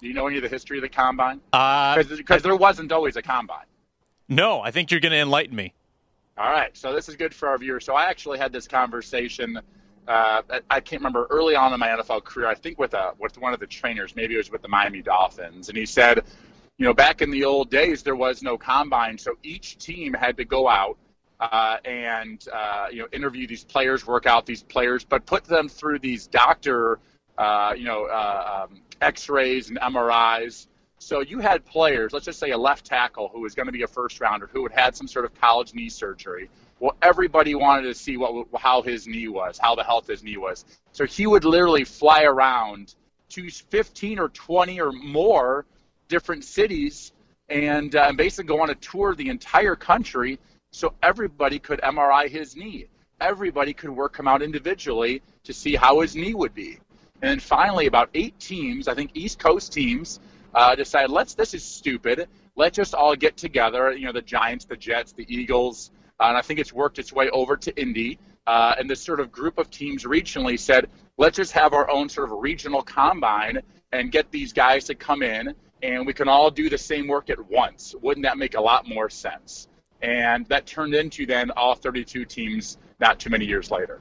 Do 0.00 0.06
you 0.06 0.14
know 0.14 0.28
any 0.28 0.36
of 0.36 0.42
the 0.42 0.48
history 0.48 0.78
of 0.78 0.82
the 0.82 0.88
combine? 0.88 1.40
Because 1.50 2.10
uh, 2.30 2.38
there 2.38 2.56
wasn't 2.56 2.92
always 2.92 3.16
a 3.16 3.22
combine. 3.22 3.66
No, 4.28 4.60
I 4.60 4.70
think 4.70 4.90
you're 4.90 5.00
going 5.00 5.12
to 5.12 5.18
enlighten 5.18 5.56
me. 5.56 5.74
All 6.38 6.50
right, 6.50 6.74
so 6.76 6.94
this 6.94 7.08
is 7.08 7.16
good 7.16 7.34
for 7.34 7.48
our 7.48 7.58
viewers. 7.58 7.84
So 7.84 7.94
I 7.94 8.06
actually 8.06 8.38
had 8.38 8.52
this 8.52 8.66
conversation. 8.66 9.60
Uh, 10.06 10.42
I 10.68 10.80
can't 10.80 11.00
remember 11.00 11.26
early 11.30 11.54
on 11.54 11.72
in 11.72 11.78
my 11.78 11.88
NFL 11.88 12.24
career. 12.24 12.48
I 12.48 12.54
think 12.54 12.78
with 12.78 12.94
a 12.94 13.12
with 13.18 13.38
one 13.38 13.54
of 13.54 13.60
the 13.60 13.66
trainers, 13.66 14.16
maybe 14.16 14.34
it 14.34 14.38
was 14.38 14.50
with 14.50 14.62
the 14.62 14.68
Miami 14.68 15.02
Dolphins, 15.02 15.68
and 15.68 15.78
he 15.78 15.86
said, 15.86 16.24
you 16.78 16.86
know, 16.86 16.94
back 16.94 17.22
in 17.22 17.30
the 17.30 17.44
old 17.44 17.70
days 17.70 18.02
there 18.02 18.16
was 18.16 18.42
no 18.42 18.58
combine, 18.58 19.16
so 19.16 19.34
each 19.42 19.78
team 19.78 20.12
had 20.12 20.36
to 20.38 20.44
go 20.44 20.68
out 20.68 20.98
uh, 21.42 21.76
and 21.84 22.46
uh, 22.52 22.86
you 22.90 22.98
know 23.00 23.08
interview 23.12 23.46
these 23.46 23.64
players, 23.64 24.06
work 24.06 24.26
out 24.26 24.46
these 24.46 24.62
players, 24.62 25.04
but 25.04 25.26
put 25.26 25.44
them 25.44 25.68
through 25.68 25.98
these 25.98 26.26
doctor, 26.28 27.00
uh, 27.36 27.74
you 27.76 27.84
know, 27.84 28.06
uh, 28.06 28.66
um, 28.68 28.80
X-rays 29.00 29.68
and 29.68 29.78
MRIs. 29.80 30.68
So 30.98 31.20
you 31.20 31.40
had 31.40 31.64
players, 31.64 32.12
let's 32.12 32.26
just 32.26 32.38
say 32.38 32.50
a 32.50 32.58
left 32.58 32.86
tackle 32.86 33.28
who 33.28 33.40
was 33.40 33.56
going 33.56 33.66
to 33.66 33.72
be 33.72 33.82
a 33.82 33.88
first 33.88 34.20
rounder, 34.20 34.48
who 34.52 34.62
had 34.62 34.72
had 34.72 34.96
some 34.96 35.08
sort 35.08 35.24
of 35.24 35.34
college 35.34 35.74
knee 35.74 35.88
surgery. 35.88 36.48
Well, 36.82 36.96
everybody 37.00 37.54
wanted 37.54 37.82
to 37.82 37.94
see 37.94 38.16
what 38.16 38.48
how 38.56 38.82
his 38.82 39.06
knee 39.06 39.28
was, 39.28 39.56
how 39.56 39.76
the 39.76 39.84
health 39.84 40.08
his 40.08 40.24
knee 40.24 40.36
was. 40.36 40.64
So 40.90 41.06
he 41.06 41.28
would 41.28 41.44
literally 41.44 41.84
fly 41.84 42.24
around 42.24 42.96
to 43.28 43.48
15 43.48 44.18
or 44.18 44.28
20 44.30 44.80
or 44.80 44.90
more 44.90 45.64
different 46.08 46.42
cities 46.42 47.12
and 47.48 47.94
uh, 47.94 48.12
basically 48.14 48.48
go 48.48 48.60
on 48.60 48.70
a 48.70 48.74
tour 48.74 49.14
the 49.14 49.28
entire 49.28 49.76
country 49.76 50.40
so 50.72 50.92
everybody 51.04 51.60
could 51.60 51.80
MRI 51.82 52.28
his 52.28 52.56
knee. 52.56 52.88
Everybody 53.20 53.74
could 53.74 53.90
work 53.90 54.18
him 54.18 54.26
out 54.26 54.42
individually 54.42 55.22
to 55.44 55.52
see 55.52 55.76
how 55.76 56.00
his 56.00 56.16
knee 56.16 56.34
would 56.34 56.52
be. 56.52 56.80
And 57.20 57.30
then 57.30 57.38
finally, 57.38 57.86
about 57.86 58.10
eight 58.12 58.36
teams, 58.40 58.88
I 58.88 58.94
think 58.96 59.12
East 59.14 59.38
Coast 59.38 59.72
teams, 59.72 60.18
uh, 60.52 60.74
decided, 60.74 61.12
let's. 61.12 61.34
This 61.34 61.54
is 61.54 61.62
stupid. 61.62 62.26
let's 62.56 62.76
just 62.76 62.92
all 62.92 63.14
get 63.14 63.36
together. 63.36 63.92
You 63.92 64.06
know, 64.06 64.12
the 64.12 64.20
Giants, 64.20 64.64
the 64.64 64.76
Jets, 64.76 65.12
the 65.12 65.32
Eagles, 65.32 65.92
uh, 66.20 66.24
and 66.24 66.36
I 66.36 66.42
think 66.42 66.60
it's 66.60 66.72
worked 66.72 66.98
its 66.98 67.12
way 67.12 67.30
over 67.30 67.56
to 67.56 67.80
Indy. 67.80 68.18
Uh, 68.46 68.74
and 68.78 68.90
this 68.90 69.00
sort 69.00 69.20
of 69.20 69.30
group 69.30 69.58
of 69.58 69.70
teams 69.70 70.04
regionally 70.04 70.58
said, 70.58 70.90
let's 71.16 71.36
just 71.36 71.52
have 71.52 71.72
our 71.72 71.88
own 71.88 72.08
sort 72.08 72.30
of 72.30 72.38
regional 72.40 72.82
combine 72.82 73.62
and 73.92 74.10
get 74.10 74.30
these 74.30 74.52
guys 74.52 74.84
to 74.86 74.94
come 74.94 75.22
in, 75.22 75.54
and 75.82 76.06
we 76.06 76.12
can 76.12 76.28
all 76.28 76.50
do 76.50 76.68
the 76.68 76.78
same 76.78 77.06
work 77.06 77.30
at 77.30 77.50
once. 77.50 77.94
Wouldn't 78.00 78.24
that 78.24 78.38
make 78.38 78.54
a 78.54 78.60
lot 78.60 78.88
more 78.88 79.08
sense? 79.10 79.68
And 80.00 80.46
that 80.46 80.66
turned 80.66 80.94
into 80.94 81.26
then 81.26 81.50
all 81.52 81.74
32 81.74 82.24
teams 82.24 82.78
not 82.98 83.20
too 83.20 83.30
many 83.30 83.44
years 83.44 83.70
later. 83.70 84.00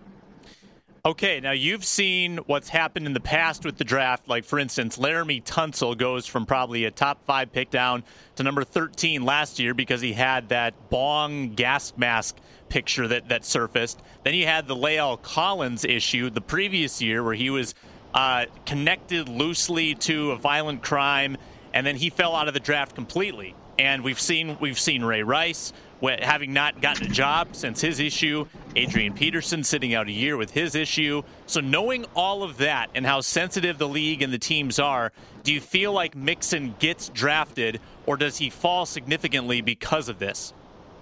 Okay, 1.03 1.39
now 1.39 1.51
you've 1.51 1.84
seen 1.84 2.38
what's 2.46 2.70
happened 2.70 3.08
in 3.08 3.13
the 3.13 3.20
past 3.20 3.65
with 3.65 3.77
the 3.79 3.84
draft. 3.84 4.27
Like, 4.27 4.46
for 4.46 4.60
instance, 4.60 5.00
Laremy 5.00 5.43
Tunsil 5.43 5.98
goes 5.98 6.27
from 6.27 6.46
probably 6.46 6.86
a 6.86 6.91
top 6.91 7.25
five 7.25 7.51
pick 7.51 7.72
down 7.72 8.03
to 8.36 8.43
number 8.43 8.63
13 8.63 9.25
last 9.25 9.58
year 9.58 9.74
because 9.74 10.01
he 10.01 10.13
had 10.13 10.50
that 10.50 10.91
bong 10.91 11.55
gas 11.55 11.93
mask 11.98 12.38
picture 12.70 13.08
that, 13.08 13.29
that 13.29 13.43
surfaced. 13.46 14.00
Then 14.24 14.36
you 14.36 14.46
had 14.46 14.67
the 14.67 14.75
La'el 14.75 15.20
Collins 15.20 15.86
issue 15.86 16.29
the 16.29 16.39
previous 16.39 17.01
year 17.01 17.24
where 17.24 17.34
he 17.34 17.50
was 17.50 17.74
uh, 18.13 18.46
connected 18.67 19.27
loosely 19.27 19.96
to 19.96 20.31
a 20.31 20.36
violent 20.36 20.84
crime, 20.84 21.36
and 21.74 21.84
then 21.84 21.96
he 21.96 22.12
fell 22.12 22.36
out 22.36 22.48
of 22.48 22.53
the 22.53 22.60
draft 22.60 22.93
completely. 22.93 23.55
And 23.79 24.03
we've 24.03 24.20
seen 24.20 24.55
we've 24.60 24.79
seen 24.79 25.03
Ray 25.03 25.24
Rice 25.24 25.74
having 26.03 26.53
not 26.53 26.81
gotten 26.81 27.08
a 27.08 27.10
job 27.10 27.55
since 27.55 27.81
his 27.81 28.00
issue, 28.00 28.46
Adrian 28.75 29.13
Peterson 29.13 29.63
sitting 29.63 29.94
out 29.94 30.08
a 30.08 30.12
year 30.12 30.38
with 30.38 30.51
his 30.51 30.75
issue. 30.75 31.24
So, 31.46 31.60
knowing 31.60 32.06
all 32.16 32.44
of 32.44 32.58
that 32.58 32.90
and 32.96 33.06
how 33.06 33.22
sensitive 33.22 33.78
the 33.78 33.88
league 33.88 34.22
and 34.22 34.32
the 34.32 34.40
teams 34.40 34.80
are, 34.80 35.12
do 35.44 35.54
you 35.54 35.62
feel 35.62 35.94
like 35.94 36.16
Mixon 36.16 36.75
gets 36.80 37.10
drafted 37.10 37.80
or 38.06 38.18
does 38.18 38.38
he 38.38 38.50
fall 38.50 38.86
significantly 38.86 39.62
because 39.62 40.10
of 40.10 40.20
this? 40.20 40.54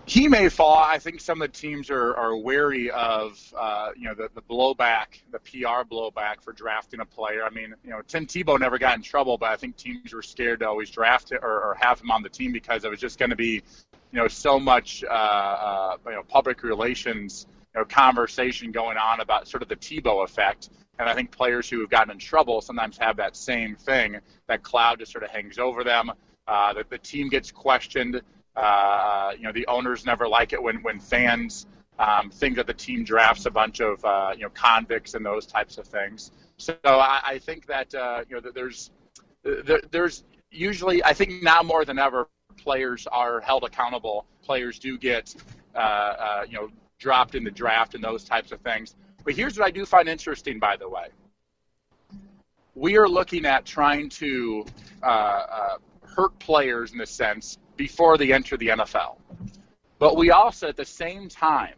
he 0.09 0.27
may 0.27 0.49
fall. 0.49 0.75
I 0.75 0.97
think 0.97 1.21
some 1.21 1.39
of 1.41 1.51
the 1.51 1.57
teams 1.57 1.91
are, 1.91 2.15
are 2.15 2.35
wary 2.35 2.89
of 2.89 3.39
uh, 3.55 3.89
you 3.95 4.05
know 4.05 4.15
the, 4.15 4.29
the 4.33 4.41
blowback, 4.41 5.21
the 5.31 5.39
PR 5.39 5.85
blowback 5.87 6.41
for 6.41 6.51
drafting 6.51 6.99
a 6.99 7.05
player. 7.05 7.43
I 7.43 7.51
mean, 7.51 7.75
you 7.83 7.91
know, 7.91 8.01
Tim 8.07 8.25
Tebow 8.25 8.59
never 8.59 8.79
got 8.79 8.97
in 8.97 9.03
trouble, 9.03 9.37
but 9.37 9.49
I 9.49 9.55
think 9.55 9.77
teams 9.77 10.11
were 10.11 10.23
scared 10.23 10.61
to 10.61 10.67
always 10.67 10.89
draft 10.89 11.31
it 11.31 11.41
or, 11.43 11.61
or 11.61 11.77
have 11.79 12.01
him 12.01 12.09
on 12.09 12.23
the 12.23 12.29
team 12.29 12.51
because 12.51 12.83
it 12.85 12.89
was 12.89 12.99
just 12.99 13.19
going 13.19 13.29
to 13.29 13.35
be, 13.35 13.61
you 14.11 14.19
know, 14.19 14.27
so 14.27 14.59
much 14.59 15.03
uh, 15.03 15.13
uh, 15.13 15.97
you 16.07 16.13
know 16.13 16.23
public 16.23 16.63
relations 16.63 17.45
you 17.73 17.81
know 17.81 17.85
conversation 17.85 18.71
going 18.71 18.97
on 18.97 19.19
about 19.21 19.47
sort 19.47 19.63
of 19.63 19.69
the 19.69 19.75
Tebow 19.75 20.23
effect. 20.23 20.69
And 20.97 21.07
I 21.07 21.13
think 21.13 21.31
players 21.31 21.69
who 21.69 21.79
have 21.79 21.89
gotten 21.89 22.11
in 22.11 22.17
trouble 22.17 22.59
sometimes 22.61 22.97
have 22.97 23.15
that 23.17 23.35
same 23.35 23.75
thing. 23.75 24.17
That 24.47 24.63
cloud 24.63 24.99
just 24.99 25.11
sort 25.11 25.23
of 25.23 25.29
hangs 25.29 25.57
over 25.57 25.83
them. 25.83 26.11
Uh, 26.47 26.73
that 26.73 26.89
the 26.89 26.97
team 26.97 27.29
gets 27.29 27.51
questioned. 27.51 28.21
Uh, 28.55 29.31
you 29.37 29.43
know, 29.43 29.53
the 29.53 29.65
owners 29.67 30.05
never 30.05 30.27
like 30.27 30.51
it 30.51 30.61
when 30.61 30.81
when 30.83 30.99
fans 30.99 31.67
um, 31.99 32.29
think 32.29 32.55
that 32.55 32.65
the 32.65 32.73
team 32.73 33.03
drafts 33.03 33.45
a 33.45 33.51
bunch 33.51 33.81
of 33.81 34.03
uh, 34.03 34.31
you 34.35 34.43
know 34.43 34.49
convicts 34.49 35.13
and 35.13 35.25
those 35.25 35.45
types 35.45 35.77
of 35.77 35.85
things. 35.85 36.31
So 36.57 36.75
I, 36.83 37.21
I 37.23 37.39
think 37.39 37.67
that 37.67 37.93
uh, 37.93 38.23
you 38.27 38.35
know 38.35 38.41
that 38.41 38.55
there's 38.55 38.91
there, 39.43 39.81
there's 39.91 40.23
usually 40.49 41.03
I 41.03 41.13
think 41.13 41.43
now 41.43 41.61
more 41.61 41.85
than 41.85 41.99
ever 41.99 42.27
players 42.57 43.07
are 43.07 43.39
held 43.41 43.63
accountable. 43.63 44.25
Players 44.43 44.79
do 44.79 44.97
get 44.97 45.35
uh, 45.75 45.77
uh, 45.77 46.45
you 46.47 46.55
know 46.55 46.69
dropped 46.99 47.35
in 47.35 47.43
the 47.43 47.51
draft 47.51 47.95
and 47.95 48.03
those 48.03 48.23
types 48.23 48.51
of 48.51 48.59
things. 48.61 48.95
But 49.23 49.33
here's 49.33 49.57
what 49.57 49.67
I 49.67 49.71
do 49.71 49.85
find 49.85 50.07
interesting, 50.07 50.59
by 50.59 50.77
the 50.77 50.87
way. 50.87 51.07
We 52.75 52.97
are 52.97 53.07
looking 53.07 53.45
at 53.45 53.65
trying 53.65 54.09
to 54.09 54.65
uh, 55.01 55.05
uh, 55.05 55.77
hurt 56.03 56.37
players 56.39 56.93
in 56.93 57.01
a 57.01 57.05
sense 57.05 57.57
before 57.75 58.17
they 58.17 58.31
enter 58.31 58.57
the 58.57 58.67
NFL. 58.67 59.17
But 59.97 60.15
we 60.15 60.31
also, 60.31 60.67
at 60.67 60.77
the 60.77 60.85
same 60.85 61.27
time, 61.27 61.75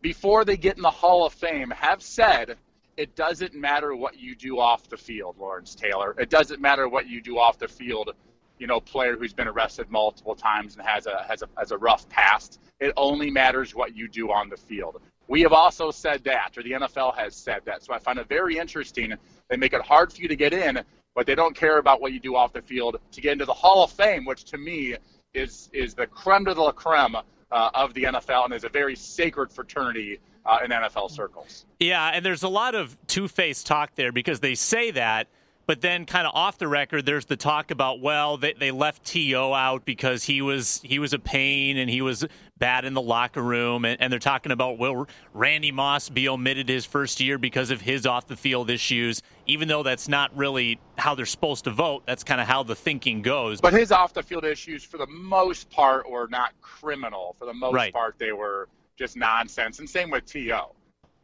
before 0.00 0.44
they 0.44 0.56
get 0.56 0.76
in 0.76 0.82
the 0.82 0.90
Hall 0.90 1.26
of 1.26 1.32
Fame, 1.32 1.70
have 1.70 2.02
said 2.02 2.56
it 2.96 3.14
doesn't 3.14 3.54
matter 3.54 3.94
what 3.94 4.18
you 4.18 4.34
do 4.34 4.58
off 4.58 4.88
the 4.88 4.96
field, 4.96 5.36
Lawrence 5.38 5.74
Taylor. 5.74 6.14
It 6.18 6.30
doesn't 6.30 6.60
matter 6.60 6.88
what 6.88 7.06
you 7.06 7.20
do 7.20 7.38
off 7.38 7.58
the 7.58 7.68
field. 7.68 8.12
You 8.58 8.66
know, 8.66 8.80
player 8.80 9.16
who's 9.16 9.32
been 9.32 9.48
arrested 9.48 9.90
multiple 9.90 10.34
times 10.34 10.76
and 10.76 10.86
has 10.86 11.06
a 11.06 11.24
has 11.28 11.42
a 11.42 11.48
has 11.58 11.70
a 11.70 11.78
rough 11.78 12.08
past. 12.08 12.60
It 12.80 12.92
only 12.96 13.30
matters 13.30 13.74
what 13.74 13.96
you 13.96 14.08
do 14.08 14.30
on 14.30 14.48
the 14.48 14.56
field. 14.56 15.00
We 15.28 15.42
have 15.42 15.52
also 15.52 15.90
said 15.90 16.22
that, 16.24 16.56
or 16.56 16.62
the 16.62 16.72
NFL 16.72 17.16
has 17.16 17.34
said 17.34 17.62
that. 17.64 17.82
So 17.82 17.92
I 17.92 17.98
find 17.98 18.18
it 18.18 18.28
very 18.28 18.58
interesting. 18.58 19.14
They 19.48 19.56
make 19.56 19.72
it 19.72 19.82
hard 19.82 20.12
for 20.12 20.20
you 20.20 20.28
to 20.28 20.36
get 20.36 20.52
in, 20.52 20.80
but 21.14 21.26
they 21.26 21.34
don't 21.34 21.56
care 21.56 21.78
about 21.78 22.00
what 22.00 22.12
you 22.12 22.20
do 22.20 22.36
off 22.36 22.52
the 22.52 22.62
field 22.62 22.98
to 23.12 23.20
get 23.20 23.32
into 23.32 23.44
the 23.44 23.54
Hall 23.54 23.82
of 23.82 23.90
Fame, 23.90 24.24
which 24.24 24.44
to 24.44 24.58
me 24.58 24.96
is 25.34 25.68
is 25.72 25.94
the 25.94 26.06
creme 26.06 26.44
de 26.44 26.52
la 26.52 26.72
creme 26.72 27.16
uh, 27.50 27.70
of 27.74 27.94
the 27.94 28.04
NFL 28.04 28.44
and 28.44 28.54
is 28.54 28.64
a 28.64 28.68
very 28.68 28.96
sacred 28.96 29.50
fraternity 29.52 30.20
uh, 30.44 30.58
in 30.64 30.70
NFL 30.70 31.10
circles. 31.10 31.66
Yeah, 31.80 32.10
and 32.12 32.24
there's 32.24 32.42
a 32.42 32.48
lot 32.48 32.74
of 32.74 32.96
two-faced 33.06 33.66
talk 33.66 33.94
there 33.96 34.12
because 34.12 34.40
they 34.40 34.54
say 34.54 34.90
that, 34.92 35.28
but 35.66 35.80
then 35.80 36.06
kind 36.06 36.26
of 36.26 36.34
off 36.34 36.58
the 36.58 36.68
record, 36.68 37.04
there's 37.06 37.26
the 37.26 37.36
talk 37.36 37.70
about 37.70 38.00
well, 38.00 38.36
they, 38.36 38.52
they 38.52 38.70
left 38.70 39.04
T.O. 39.04 39.52
out 39.52 39.84
because 39.84 40.24
he 40.24 40.40
was 40.40 40.80
he 40.84 40.98
was 40.98 41.12
a 41.12 41.18
pain 41.18 41.76
and 41.76 41.90
he 41.90 42.02
was 42.02 42.24
bad 42.58 42.84
in 42.84 42.94
the 42.94 43.02
locker 43.02 43.42
room, 43.42 43.84
and, 43.84 44.00
and, 44.00 44.10
they're 44.10 44.18
talking 44.18 44.50
about 44.52 44.78
will 44.78 45.06
Randy 45.34 45.72
Moss 45.72 46.08
be 46.08 46.28
omitted 46.28 46.68
his 46.68 46.86
first 46.86 47.20
year 47.20 47.36
because 47.36 47.70
of 47.70 47.82
his 47.82 48.06
off 48.06 48.26
the 48.28 48.36
field 48.36 48.70
issues, 48.70 49.22
even 49.46 49.68
though 49.68 49.82
that's 49.82 50.08
not 50.08 50.34
really 50.36 50.78
how 50.96 51.14
they're 51.14 51.26
supposed 51.26 51.64
to 51.64 51.70
vote. 51.70 52.04
That's 52.06 52.24
kind 52.24 52.40
of 52.40 52.46
how 52.46 52.62
the 52.62 52.74
thinking 52.74 53.20
goes. 53.20 53.60
But 53.60 53.74
his 53.74 53.92
off 53.92 54.14
the 54.14 54.22
field 54.22 54.44
issues, 54.44 54.84
for 54.84 54.98
the 54.98 55.06
most 55.06 55.68
part, 55.70 56.08
were 56.08 56.28
not 56.28 56.52
criminal. 56.60 57.34
For 57.38 57.44
the 57.44 57.54
most 57.54 57.74
right. 57.74 57.92
part, 57.92 58.18
they 58.18 58.32
were 58.32 58.68
just 58.96 59.16
nonsense. 59.16 59.78
And 59.80 59.90
same 59.90 60.10
with 60.10 60.24
To. 60.26 60.50
Uh, 60.52 60.64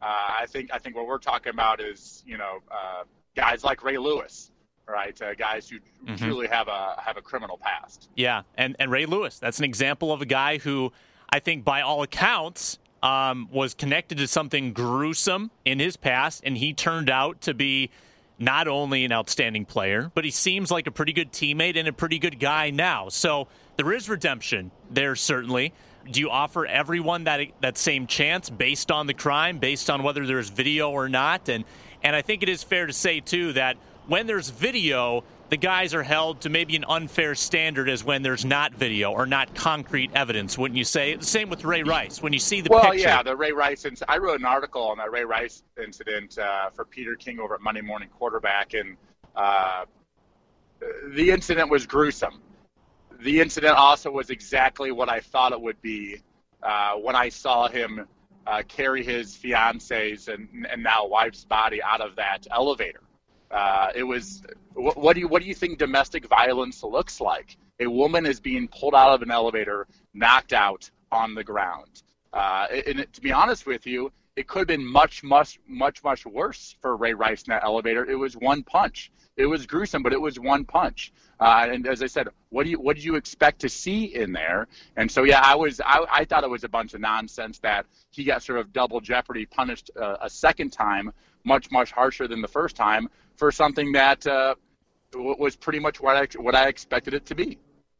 I 0.01 0.45
think 0.47 0.69
I 0.73 0.79
think 0.79 0.95
what 0.97 1.07
we're 1.07 1.17
talking 1.17 1.51
about 1.51 1.79
is 1.79 2.23
you 2.27 2.37
know 2.37 2.59
uh, 2.69 3.03
guys 3.35 3.63
like 3.63 3.83
Ray 3.83 3.97
Lewis 3.97 4.51
right? 4.87 5.19
Uh, 5.21 5.33
guys 5.33 5.69
who 5.69 5.77
mm-hmm. 5.77 6.15
truly 6.15 6.47
have 6.47 6.67
a 6.67 6.95
have 6.97 7.17
a 7.17 7.21
criminal 7.21 7.57
past. 7.57 8.09
Yeah, 8.15 8.43
and 8.55 8.75
and 8.79 8.91
Ray 8.91 9.05
Lewis, 9.05 9.39
that's 9.39 9.59
an 9.59 9.65
example 9.65 10.11
of 10.11 10.21
a 10.21 10.25
guy 10.25 10.57
who 10.57 10.91
I 11.29 11.39
think 11.39 11.63
by 11.63 11.81
all 11.81 12.03
accounts, 12.03 12.79
um, 13.01 13.49
was 13.51 13.73
connected 13.73 14.17
to 14.19 14.27
something 14.27 14.73
gruesome 14.73 15.51
in 15.65 15.79
his 15.79 15.97
past, 15.97 16.41
and 16.45 16.57
he 16.57 16.73
turned 16.73 17.09
out 17.09 17.41
to 17.41 17.53
be 17.53 17.89
not 18.39 18.67
only 18.67 19.05
an 19.05 19.11
outstanding 19.11 19.65
player, 19.65 20.11
but 20.15 20.25
he 20.25 20.31
seems 20.31 20.71
like 20.71 20.87
a 20.87 20.91
pretty 20.91 21.13
good 21.13 21.31
teammate 21.31 21.77
and 21.77 21.87
a 21.87 21.93
pretty 21.93 22.17
good 22.17 22.39
guy 22.39 22.69
now. 22.71 23.09
So 23.09 23.47
there 23.77 23.93
is 23.93 24.09
redemption 24.09 24.71
there, 24.89 25.15
certainly. 25.15 25.73
Do 26.09 26.19
you 26.19 26.29
offer 26.29 26.65
everyone 26.65 27.25
that 27.25 27.39
that 27.61 27.77
same 27.77 28.07
chance 28.07 28.49
based 28.49 28.91
on 28.91 29.07
the 29.07 29.13
crime, 29.13 29.59
based 29.59 29.89
on 29.89 30.03
whether 30.03 30.25
there's 30.25 30.49
video 30.49 30.91
or 30.91 31.07
not? 31.07 31.47
And 31.47 31.63
and 32.03 32.15
I 32.15 32.21
think 32.21 32.43
it 32.43 32.49
is 32.49 32.63
fair 32.63 32.85
to 32.85 32.93
say 32.93 33.19
too 33.19 33.53
that 33.53 33.77
when 34.07 34.27
there's 34.27 34.49
video, 34.49 35.23
the 35.49 35.57
guys 35.57 35.93
are 35.93 36.03
held 36.03 36.41
to 36.41 36.49
maybe 36.49 36.75
an 36.75 36.85
unfair 36.87 37.35
standard 37.35 37.87
as 37.87 38.03
when 38.03 38.21
there's 38.21 38.43
not 38.43 38.73
video 38.73 39.11
or 39.11 39.25
not 39.25 39.53
concrete 39.55 40.11
evidence, 40.13 40.57
wouldn't 40.57 40.77
you 40.77 40.83
say? 40.83 41.15
The 41.15 41.25
same 41.25 41.49
with 41.49 41.63
Ray 41.63 41.83
Rice. 41.83 42.21
When 42.21 42.33
you 42.33 42.39
see 42.39 42.61
the 42.61 42.69
well, 42.69 42.91
picture. 42.91 42.99
yeah, 42.99 43.23
the 43.23 43.35
Ray 43.35 43.51
Rice 43.51 43.85
incident. 43.85 44.09
I 44.09 44.17
wrote 44.17 44.39
an 44.39 44.45
article 44.45 44.83
on 44.83 44.97
that 44.97 45.11
Ray 45.11 45.23
Rice 45.23 45.63
incident 45.81 46.37
uh, 46.37 46.69
for 46.71 46.85
Peter 46.85 47.15
King 47.15 47.39
over 47.39 47.55
at 47.55 47.61
Monday 47.61 47.81
Morning 47.81 48.09
Quarterback, 48.09 48.73
and 48.73 48.97
uh, 49.35 49.85
the 51.09 51.31
incident 51.31 51.69
was 51.69 51.85
gruesome. 51.85 52.41
The 53.19 53.39
incident 53.39 53.77
also 53.77 54.11
was 54.11 54.29
exactly 54.29 54.91
what 54.91 55.07
I 55.07 55.21
thought 55.21 55.53
it 55.53 55.61
would 55.61 55.81
be 55.81 56.17
uh, 56.61 56.95
when 56.95 57.15
I 57.15 57.29
saw 57.29 57.67
him 57.67 58.07
uh, 58.45 58.63
carry 58.67 59.03
his 59.03 59.35
fiance's 59.35 60.27
and, 60.27 60.67
and 60.69 60.83
now 60.83 61.07
wife's 61.07 61.45
body 61.45 61.81
out 61.81 62.01
of 62.01 62.15
that 62.15 62.45
elevator. 62.51 63.01
Uh, 63.51 63.89
it 63.95 64.03
was 64.03 64.43
what, 64.73 64.97
what, 64.97 65.13
do 65.13 65.21
you 65.21 65.27
what 65.27 65.41
do 65.41 65.47
you 65.47 65.53
think 65.53 65.77
domestic 65.77 66.27
violence 66.27 66.83
looks 66.83 67.21
like? 67.21 67.57
A 67.79 67.87
woman 67.87 68.25
is 68.25 68.39
being 68.39 68.67
pulled 68.67 68.95
out 68.95 69.13
of 69.13 69.21
an 69.21 69.31
elevator, 69.31 69.87
knocked 70.13 70.53
out 70.53 70.89
on 71.11 71.35
the 71.35 71.43
ground. 71.43 72.03
Uh, 72.31 72.67
and 72.87 73.05
to 73.13 73.21
be 73.21 73.31
honest 73.31 73.65
with 73.65 73.85
you, 73.85 74.11
it 74.35 74.47
could 74.47 74.59
have 74.59 74.67
been 74.67 74.85
much, 74.85 75.23
much, 75.23 75.59
much, 75.67 76.03
much 76.03 76.25
worse 76.25 76.75
for 76.81 76.95
Ray 76.95 77.13
Rice 77.13 77.43
in 77.43 77.51
that 77.51 77.63
elevator. 77.63 78.09
It 78.09 78.15
was 78.15 78.35
one 78.35 78.63
punch. 78.63 79.11
It 79.35 79.45
was 79.45 79.65
gruesome, 79.65 80.03
but 80.03 80.13
it 80.13 80.21
was 80.21 80.39
one 80.39 80.65
punch. 80.65 81.11
Uh, 81.39 81.67
and 81.69 81.87
as 81.87 82.01
I 82.03 82.07
said, 82.07 82.27
what 82.49 82.63
do 82.63 82.69
you 82.69 82.79
what 82.79 82.95
did 82.95 83.03
you 83.03 83.15
expect 83.15 83.61
to 83.61 83.69
see 83.69 84.05
in 84.05 84.31
there? 84.31 84.67
And 84.95 85.09
so 85.09 85.23
yeah, 85.23 85.41
I 85.43 85.55
was 85.55 85.81
I, 85.83 86.05
I 86.11 86.25
thought 86.25 86.43
it 86.43 86.49
was 86.49 86.63
a 86.63 86.69
bunch 86.69 86.93
of 86.93 87.01
nonsense 87.01 87.59
that 87.59 87.85
he 88.11 88.23
got 88.23 88.43
sort 88.43 88.59
of 88.59 88.71
double 88.73 89.01
jeopardy 89.01 89.45
punished 89.45 89.91
uh, 89.99 90.17
a 90.21 90.29
second 90.29 90.71
time, 90.71 91.11
much 91.43 91.71
much 91.71 91.91
harsher 91.91 92.27
than 92.27 92.41
the 92.41 92.47
first 92.47 92.75
time 92.75 93.09
for 93.35 93.51
something 93.51 93.91
that 93.93 94.25
uh, 94.27 94.55
was 95.15 95.55
pretty 95.55 95.79
much 95.79 95.99
what 95.99 96.15
I, 96.15 96.27
what 96.39 96.55
I 96.55 96.67
expected 96.67 97.13
it 97.13 97.25
to 97.27 97.35
be. 97.35 97.57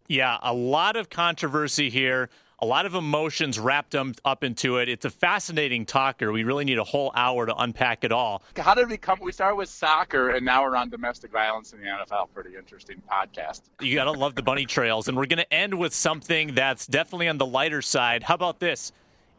Yeah, 0.07 0.37
a 0.41 0.53
lot 0.53 0.95
of 0.95 1.09
controversy 1.09 1.89
here, 1.89 2.29
a 2.63 2.65
lot 2.65 2.85
of 2.85 2.95
emotions 2.95 3.59
wrapped 3.59 3.93
um, 3.93 4.15
up 4.23 4.41
into 4.41 4.77
it. 4.77 4.87
It's 4.87 5.03
a 5.03 5.09
fascinating 5.09 5.85
talker. 5.85 6.31
We 6.31 6.45
really 6.45 6.63
need 6.63 6.77
a 6.77 6.83
whole 6.85 7.11
hour 7.13 7.45
to 7.45 7.53
unpack 7.53 8.05
it 8.05 8.13
all. 8.13 8.41
How 8.55 8.73
did 8.73 8.89
we 8.89 8.95
come? 8.95 9.19
We 9.21 9.33
started 9.33 9.57
with 9.57 9.67
soccer, 9.67 10.29
and 10.29 10.45
now 10.45 10.63
we're 10.63 10.77
on 10.77 10.89
domestic 10.89 11.29
violence 11.33 11.73
in 11.73 11.81
the 11.81 11.87
NFL. 11.87 12.29
Pretty 12.33 12.55
interesting 12.55 13.01
podcast. 13.11 13.63
You 13.81 13.93
got 13.95 14.05
to 14.05 14.13
love 14.13 14.35
the 14.35 14.43
bunny 14.43 14.65
trails. 14.65 15.09
And 15.09 15.17
we're 15.17 15.25
going 15.25 15.39
to 15.39 15.53
end 15.53 15.77
with 15.77 15.93
something 15.93 16.55
that's 16.55 16.87
definitely 16.87 17.27
on 17.27 17.37
the 17.37 17.45
lighter 17.45 17.81
side. 17.81 18.23
How 18.23 18.35
about 18.35 18.61
this? 18.61 18.93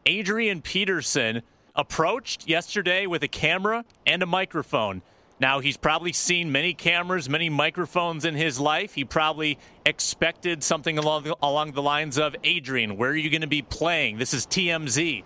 Adrian 0.05 0.61
Peterson 0.61 1.41
approached 1.75 2.47
yesterday 2.47 3.07
with 3.07 3.23
a 3.23 3.27
camera 3.27 3.85
and 4.05 4.21
a 4.21 4.27
microphone. 4.27 5.01
Now, 5.39 5.59
he's 5.59 5.75
probably 5.75 6.13
seen 6.13 6.51
many 6.51 6.73
cameras, 6.73 7.27
many 7.27 7.49
microphones 7.49 8.23
in 8.23 8.35
his 8.35 8.57
life. 8.57 8.93
He 8.93 9.03
probably 9.03 9.57
expected 9.85 10.63
something 10.63 10.97
along 10.97 11.23
the, 11.23 11.35
along 11.41 11.73
the 11.73 11.81
lines 11.81 12.17
of 12.17 12.35
Adrian, 12.43 12.95
where 12.95 13.11
are 13.11 13.15
you 13.15 13.29
going 13.29 13.41
to 13.41 13.47
be 13.47 13.61
playing? 13.61 14.17
This 14.17 14.33
is 14.33 14.45
TMZ. 14.45 15.23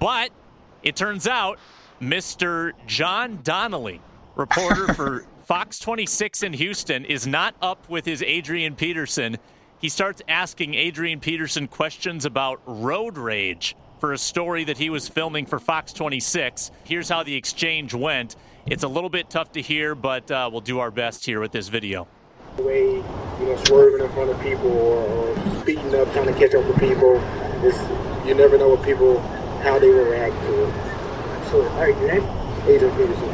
But 0.00 0.30
it 0.82 0.96
turns 0.96 1.28
out 1.28 1.60
Mr. 2.00 2.72
John 2.86 3.40
Donnelly, 3.44 4.00
reporter 4.34 4.92
for 4.92 5.24
Fox 5.44 5.78
26 5.78 6.42
in 6.42 6.52
Houston, 6.54 7.04
is 7.04 7.24
not 7.24 7.54
up 7.62 7.88
with 7.88 8.04
his 8.04 8.22
Adrian 8.24 8.74
Peterson. 8.74 9.36
He 9.78 9.88
starts 9.88 10.20
asking 10.26 10.74
Adrian 10.74 11.20
Peterson 11.20 11.68
questions 11.68 12.24
about 12.24 12.60
road 12.66 13.18
rage 13.18 13.76
for 14.04 14.12
a 14.12 14.18
story 14.18 14.64
that 14.64 14.76
he 14.76 14.90
was 14.90 15.08
filming 15.08 15.46
for 15.46 15.58
Fox 15.58 15.90
26. 15.94 16.70
Here's 16.84 17.08
how 17.08 17.22
the 17.22 17.34
exchange 17.34 17.94
went. 17.94 18.36
It's 18.66 18.82
a 18.82 18.88
little 18.88 19.08
bit 19.08 19.30
tough 19.30 19.52
to 19.52 19.62
hear, 19.62 19.94
but 19.94 20.30
uh, 20.30 20.50
we'll 20.52 20.60
do 20.60 20.78
our 20.78 20.90
best 20.90 21.24
here 21.24 21.40
with 21.40 21.52
this 21.52 21.68
video. 21.68 22.06
The 22.58 22.64
way, 22.64 22.96
you 22.96 23.02
know, 23.46 23.56
swerving 23.64 24.04
in 24.04 24.12
front 24.12 24.28
of 24.28 24.38
people 24.42 24.70
or, 24.70 25.06
or 25.08 25.60
speeding 25.62 25.94
up, 25.94 26.12
trying 26.12 26.26
to 26.26 26.34
catch 26.34 26.54
up 26.54 26.66
with 26.66 26.78
people, 26.78 27.16
is 27.64 27.80
you 28.28 28.34
never 28.34 28.58
know 28.58 28.68
what 28.68 28.84
people, 28.84 29.20
how 29.62 29.78
they 29.78 29.88
will 29.88 30.04
react 30.04 30.34
to 30.34 30.64
it. 30.64 30.74
So, 31.48 31.62
all 31.66 31.80
right, 31.80 31.96
your 31.96 32.12
name? 32.12 32.28
Adrian 32.68 32.94
Peterson. 32.98 33.30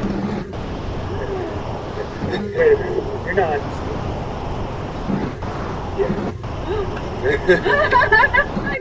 Wait 2.57 2.75
a 2.75 2.79
minute, 2.79 3.27
you're 3.27 3.35
not. 3.35 3.61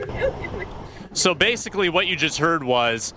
Yeah. 0.00 0.09
So 1.12 1.34
basically, 1.34 1.88
what 1.88 2.06
you 2.06 2.16
just 2.16 2.38
heard 2.38 2.62
was 2.62 3.14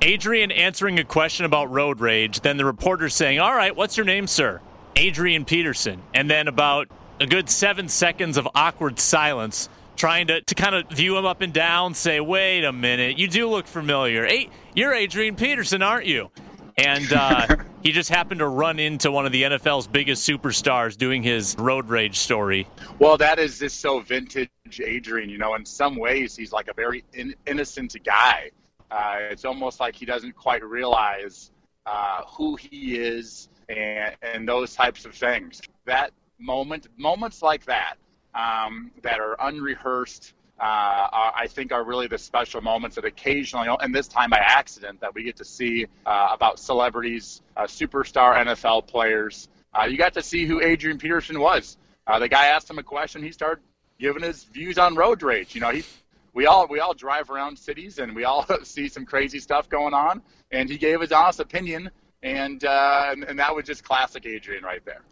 Adrian 0.00 0.50
answering 0.50 0.98
a 0.98 1.04
question 1.04 1.44
about 1.44 1.70
road 1.70 2.00
rage, 2.00 2.40
then 2.40 2.56
the 2.56 2.64
reporter 2.64 3.08
saying, 3.08 3.40
All 3.40 3.54
right, 3.54 3.74
what's 3.74 3.96
your 3.96 4.06
name, 4.06 4.26
sir? 4.26 4.60
Adrian 4.96 5.44
Peterson. 5.44 6.02
And 6.14 6.30
then 6.30 6.48
about 6.48 6.88
a 7.20 7.26
good 7.26 7.50
seven 7.50 7.88
seconds 7.88 8.36
of 8.36 8.48
awkward 8.54 8.98
silence, 8.98 9.68
trying 9.96 10.28
to, 10.28 10.40
to 10.40 10.54
kind 10.54 10.74
of 10.74 10.88
view 10.88 11.16
him 11.16 11.26
up 11.26 11.40
and 11.40 11.52
down, 11.52 11.94
say, 11.94 12.20
Wait 12.20 12.64
a 12.64 12.72
minute, 12.72 13.18
you 13.18 13.28
do 13.28 13.48
look 13.48 13.66
familiar. 13.66 14.24
Hey, 14.24 14.50
you're 14.74 14.94
Adrian 14.94 15.36
Peterson, 15.36 15.82
aren't 15.82 16.06
you? 16.06 16.30
And 16.76 17.12
uh, 17.12 17.46
he 17.82 17.92
just 17.92 18.10
happened 18.10 18.40
to 18.40 18.48
run 18.48 18.78
into 18.78 19.10
one 19.10 19.26
of 19.26 19.32
the 19.32 19.42
NFL's 19.42 19.86
biggest 19.86 20.28
superstars 20.28 20.96
doing 20.96 21.22
his 21.22 21.56
road 21.58 21.88
rage 21.88 22.18
story. 22.18 22.66
Well, 22.98 23.16
that 23.18 23.38
is 23.38 23.58
just 23.58 23.80
so 23.80 24.00
vintage 24.00 24.50
Adrian. 24.82 25.30
You 25.30 25.38
know, 25.38 25.54
in 25.54 25.64
some 25.64 25.96
ways, 25.96 26.36
he's 26.36 26.52
like 26.52 26.68
a 26.68 26.74
very 26.74 27.04
in- 27.14 27.34
innocent 27.46 27.96
guy. 28.04 28.50
Uh, 28.90 29.18
it's 29.30 29.44
almost 29.44 29.80
like 29.80 29.94
he 29.94 30.06
doesn't 30.06 30.34
quite 30.34 30.64
realize 30.64 31.50
uh, 31.86 32.22
who 32.26 32.56
he 32.56 32.96
is 32.96 33.48
and, 33.68 34.14
and 34.22 34.48
those 34.48 34.74
types 34.74 35.04
of 35.04 35.14
things. 35.14 35.60
That 35.84 36.12
moment, 36.38 36.88
moments 36.96 37.42
like 37.42 37.64
that, 37.66 37.96
um, 38.34 38.90
that 39.02 39.20
are 39.20 39.36
unrehearsed, 39.40 40.34
uh, 40.60 41.30
I 41.36 41.46
think 41.48 41.72
are 41.72 41.84
really 41.84 42.08
the 42.08 42.18
special 42.18 42.60
moments 42.60 42.96
that 42.96 43.04
occasionally, 43.04 43.68
and 43.80 43.94
this 43.94 44.08
time 44.08 44.30
by 44.30 44.38
accident, 44.38 45.00
that 45.00 45.14
we 45.14 45.22
get 45.22 45.36
to 45.36 45.44
see 45.44 45.86
uh, 46.04 46.30
about 46.32 46.58
celebrities, 46.58 47.42
uh, 47.56 47.64
superstar 47.64 48.36
NFL 48.36 48.86
players. 48.86 49.48
Uh, 49.72 49.84
you 49.84 49.96
got 49.96 50.14
to 50.14 50.22
see 50.22 50.46
who 50.46 50.60
Adrian 50.60 50.98
Peterson 50.98 51.38
was. 51.38 51.76
Uh, 52.06 52.18
the 52.18 52.28
guy 52.28 52.46
asked 52.46 52.68
him 52.68 52.78
a 52.78 52.82
question. 52.82 53.22
He 53.22 53.30
started 53.30 53.62
giving 54.00 54.22
his 54.22 54.44
views 54.44 54.78
on 54.78 54.96
road 54.96 55.22
rage. 55.22 55.54
You 55.54 55.60
know, 55.60 55.70
he 55.70 55.84
we 56.32 56.46
all 56.46 56.66
we 56.66 56.80
all 56.80 56.94
drive 56.94 57.30
around 57.30 57.58
cities 57.58 57.98
and 57.98 58.14
we 58.14 58.24
all 58.24 58.46
see 58.64 58.88
some 58.88 59.04
crazy 59.04 59.38
stuff 59.38 59.68
going 59.68 59.94
on. 59.94 60.22
And 60.50 60.68
he 60.68 60.78
gave 60.78 61.00
his 61.00 61.12
honest 61.12 61.40
opinion, 61.40 61.90
and 62.22 62.64
uh, 62.64 63.08
and, 63.10 63.24
and 63.24 63.38
that 63.38 63.54
was 63.54 63.64
just 63.66 63.84
classic 63.84 64.26
Adrian 64.26 64.64
right 64.64 64.84
there. 64.84 65.02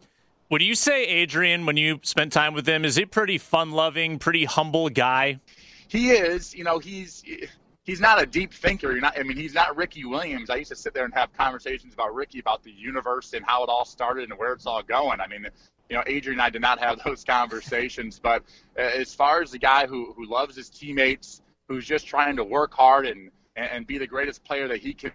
Would 0.49 0.63
you 0.63 0.77
say 0.77 1.05
Adrian, 1.07 1.67
when 1.67 1.77
you 1.77 1.99
spent 2.03 2.33
time 2.33 2.55
with 2.55 2.69
him, 2.69 2.85
is 2.85 2.95
he 2.95 3.05
pretty 3.05 3.37
fun-loving, 3.37 4.21
pretty 4.21 4.45
humble 4.45 4.89
guy? 4.89 5.41
He 5.89 6.11
is. 6.11 6.55
You 6.55 6.63
know, 6.63 6.79
he's 6.79 7.25
he's 7.85 8.01
not 8.01 8.23
a 8.23 8.27
deep 8.27 8.53
thinker. 8.53 8.99
Not. 9.01 9.19
I 9.19 9.23
mean, 9.23 9.37
he's 9.37 9.55
not 9.55 9.77
Ricky 9.77 10.05
Williams. 10.05 10.51
I 10.51 10.57
used 10.57 10.71
to 10.71 10.77
sit 10.77 10.95
there 10.95 11.05
and 11.05 11.15
have 11.15 11.33
conversations 11.33 11.95
about 11.95 12.15
Ricky, 12.15 12.39
about 12.39 12.63
the 12.63 12.71
universe 12.71 13.33
and 13.33 13.45
how 13.45 13.65
it 13.65 13.69
all 13.69 13.85
started 13.85 14.31
and 14.31 14.39
where 14.39 14.53
it's 14.53 14.67
all 14.67 14.83
going. 14.83 15.21
I 15.21 15.27
mean, 15.27 15.47
you 15.89 15.97
know, 15.97 16.03
Adrian 16.07 16.39
and 16.39 16.43
I 16.43 16.51
did 16.51 16.63
not 16.63 16.79
have 16.79 17.01
those 17.05 17.25
conversations. 17.25 18.21
But 18.21 18.43
uh, 18.79 18.83
as 18.83 19.15
far 19.15 19.43
as 19.43 19.51
the 19.51 19.59
guy 19.59 19.87
who 19.87 20.13
who 20.17 20.27
loves 20.27 20.57
his 20.57 20.69
teammates, 20.71 21.43
who's 21.69 21.87
just 21.87 22.07
trying 22.07 22.37
to 22.37 22.45
work 22.45 22.73
hard 22.73 23.07
and 23.07 23.31
and 23.57 23.87
be 23.87 23.99
the 23.99 24.07
greatest 24.07 24.45
player 24.45 24.69
that 24.69 24.79
he 24.79 24.93
can 24.93 25.13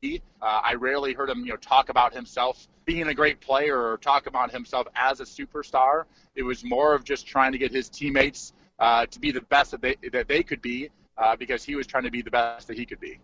be, 0.00 0.20
uh, 0.42 0.60
I 0.64 0.74
rarely 0.74 1.12
heard 1.12 1.30
him, 1.30 1.40
you 1.40 1.52
know, 1.52 1.56
talk 1.56 1.88
about 1.88 2.12
himself 2.12 2.66
being 2.84 3.06
a 3.08 3.14
great 3.14 3.40
player 3.40 3.80
or 3.80 3.96
talk 3.98 4.26
about 4.26 4.50
himself 4.50 4.86
as 4.94 5.20
a 5.20 5.24
superstar. 5.24 6.04
It 6.34 6.42
was 6.42 6.64
more 6.64 6.94
of 6.94 7.04
just 7.04 7.26
trying 7.26 7.52
to 7.52 7.58
get 7.58 7.72
his 7.72 7.88
teammates 7.88 8.52
uh, 8.78 9.06
to 9.06 9.20
be 9.20 9.30
the 9.30 9.40
best 9.42 9.70
that 9.70 9.80
they 9.80 9.96
that 10.12 10.28
they 10.28 10.42
could 10.42 10.60
be, 10.60 10.90
uh, 11.16 11.36
because 11.36 11.64
he 11.64 11.76
was 11.76 11.86
trying 11.86 12.04
to 12.04 12.10
be 12.10 12.22
the 12.22 12.30
best 12.30 12.66
that 12.68 12.76
he 12.76 12.84
could 12.84 13.00
be. 13.00 13.20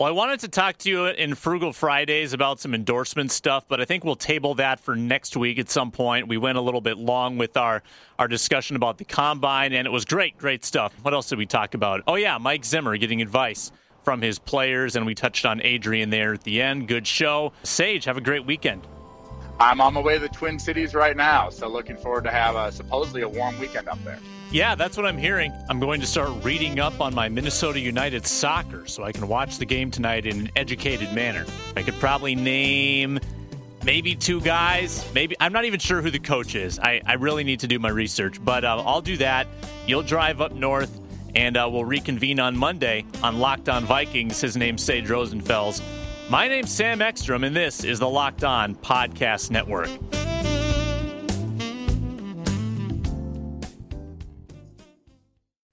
Well, 0.00 0.08
I 0.08 0.12
wanted 0.12 0.40
to 0.40 0.48
talk 0.48 0.78
to 0.78 0.88
you 0.88 1.06
in 1.08 1.34
Frugal 1.34 1.74
Fridays 1.74 2.32
about 2.32 2.58
some 2.58 2.74
endorsement 2.74 3.30
stuff, 3.30 3.66
but 3.68 3.82
I 3.82 3.84
think 3.84 4.02
we'll 4.02 4.16
table 4.16 4.54
that 4.54 4.80
for 4.80 4.96
next 4.96 5.36
week 5.36 5.58
at 5.58 5.68
some 5.68 5.90
point. 5.90 6.26
We 6.26 6.38
went 6.38 6.56
a 6.56 6.60
little 6.62 6.80
bit 6.80 6.96
long 6.96 7.36
with 7.36 7.54
our, 7.58 7.82
our 8.18 8.26
discussion 8.26 8.76
about 8.76 8.96
the 8.96 9.04
combine, 9.04 9.74
and 9.74 9.86
it 9.86 9.90
was 9.90 10.06
great, 10.06 10.38
great 10.38 10.64
stuff. 10.64 10.94
What 11.02 11.12
else 11.12 11.28
did 11.28 11.36
we 11.36 11.44
talk 11.44 11.74
about? 11.74 12.02
Oh, 12.06 12.14
yeah, 12.14 12.38
Mike 12.38 12.64
Zimmer 12.64 12.96
getting 12.96 13.20
advice 13.20 13.72
from 14.02 14.22
his 14.22 14.38
players, 14.38 14.96
and 14.96 15.04
we 15.04 15.14
touched 15.14 15.44
on 15.44 15.60
Adrian 15.60 16.08
there 16.08 16.32
at 16.32 16.44
the 16.44 16.62
end. 16.62 16.88
Good 16.88 17.06
show. 17.06 17.52
Sage, 17.62 18.06
have 18.06 18.16
a 18.16 18.22
great 18.22 18.46
weekend. 18.46 18.86
I'm 19.58 19.82
on 19.82 19.92
my 19.92 20.00
way 20.00 20.14
to 20.14 20.20
the 20.20 20.30
Twin 20.30 20.58
Cities 20.58 20.94
right 20.94 21.14
now, 21.14 21.50
so 21.50 21.68
looking 21.68 21.98
forward 21.98 22.24
to 22.24 22.30
have 22.30 22.56
a, 22.56 22.72
supposedly 22.72 23.20
a 23.20 23.28
warm 23.28 23.60
weekend 23.60 23.86
up 23.86 24.02
there. 24.02 24.18
Yeah, 24.52 24.74
that's 24.74 24.96
what 24.96 25.06
I'm 25.06 25.16
hearing. 25.16 25.52
I'm 25.68 25.78
going 25.78 26.00
to 26.00 26.06
start 26.08 26.30
reading 26.42 26.80
up 26.80 27.00
on 27.00 27.14
my 27.14 27.28
Minnesota 27.28 27.78
United 27.78 28.26
soccer 28.26 28.84
so 28.86 29.04
I 29.04 29.12
can 29.12 29.28
watch 29.28 29.58
the 29.58 29.64
game 29.64 29.92
tonight 29.92 30.26
in 30.26 30.40
an 30.40 30.50
educated 30.56 31.12
manner. 31.12 31.46
I 31.76 31.82
could 31.82 31.94
probably 31.94 32.34
name 32.34 33.20
maybe 33.84 34.16
two 34.16 34.40
guys. 34.40 35.08
Maybe 35.14 35.36
I'm 35.38 35.52
not 35.52 35.66
even 35.66 35.78
sure 35.78 36.02
who 36.02 36.10
the 36.10 36.18
coach 36.18 36.56
is. 36.56 36.80
I, 36.80 37.00
I 37.06 37.14
really 37.14 37.44
need 37.44 37.60
to 37.60 37.68
do 37.68 37.78
my 37.78 37.90
research, 37.90 38.44
but 38.44 38.64
uh, 38.64 38.82
I'll 38.84 39.00
do 39.02 39.16
that. 39.18 39.46
You'll 39.86 40.02
drive 40.02 40.40
up 40.40 40.50
north, 40.52 40.98
and 41.36 41.56
uh, 41.56 41.68
we'll 41.70 41.84
reconvene 41.84 42.40
on 42.40 42.56
Monday 42.56 43.04
on 43.22 43.38
Locked 43.38 43.68
On 43.68 43.84
Vikings. 43.84 44.40
His 44.40 44.56
name's 44.56 44.82
Sage 44.82 45.06
Rosenfels. 45.06 45.80
My 46.28 46.48
name's 46.48 46.72
Sam 46.72 47.00
Ekstrom, 47.00 47.44
and 47.44 47.54
this 47.54 47.84
is 47.84 48.00
the 48.00 48.08
Locked 48.08 48.42
On 48.42 48.74
Podcast 48.74 49.52
Network. 49.52 49.90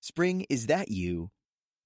Spring, 0.00 0.46
is 0.48 0.68
that 0.68 0.88
you? 0.88 1.30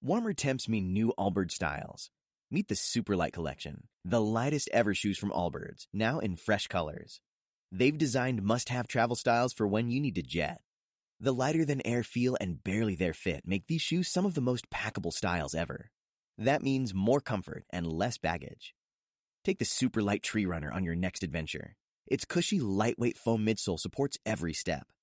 Warmer 0.01 0.33
temps 0.33 0.69
mean 0.69 0.93
new 0.93 1.13
Allbirds 1.19 1.51
styles. 1.51 2.09
Meet 2.49 2.69
the 2.69 2.75
Superlight 2.75 3.33
Collection, 3.33 3.89
the 4.05 4.21
lightest 4.21 4.69
ever 4.71 4.93
shoes 4.93 5.17
from 5.17 5.31
Allbirds, 5.31 5.87
now 5.91 6.19
in 6.19 6.37
fresh 6.37 6.67
colors. 6.67 7.19
They've 7.69 7.97
designed 7.97 8.43
must 8.43 8.69
have 8.69 8.87
travel 8.87 9.17
styles 9.17 9.51
for 9.51 9.67
when 9.67 9.89
you 9.89 9.99
need 9.99 10.15
to 10.15 10.21
jet. 10.21 10.61
The 11.19 11.33
lighter 11.33 11.65
than 11.65 11.85
air 11.85 12.01
feel 12.01 12.37
and 12.39 12.63
barely 12.63 12.95
there 12.95 13.13
fit 13.13 13.41
make 13.45 13.67
these 13.67 13.81
shoes 13.81 14.07
some 14.07 14.25
of 14.25 14.33
the 14.33 14.39
most 14.39 14.69
packable 14.69 15.11
styles 15.11 15.53
ever. 15.53 15.91
That 16.37 16.63
means 16.63 16.93
more 16.93 17.19
comfort 17.19 17.65
and 17.69 17.91
less 17.91 18.17
baggage. 18.17 18.73
Take 19.43 19.59
the 19.59 19.65
Superlight 19.65 20.21
Tree 20.21 20.45
Runner 20.45 20.71
on 20.71 20.85
your 20.85 20.95
next 20.95 21.23
adventure. 21.23 21.75
Its 22.07 22.23
cushy, 22.23 22.61
lightweight 22.61 23.17
foam 23.17 23.45
midsole 23.45 23.79
supports 23.79 24.17
every 24.25 24.53
step 24.53 24.87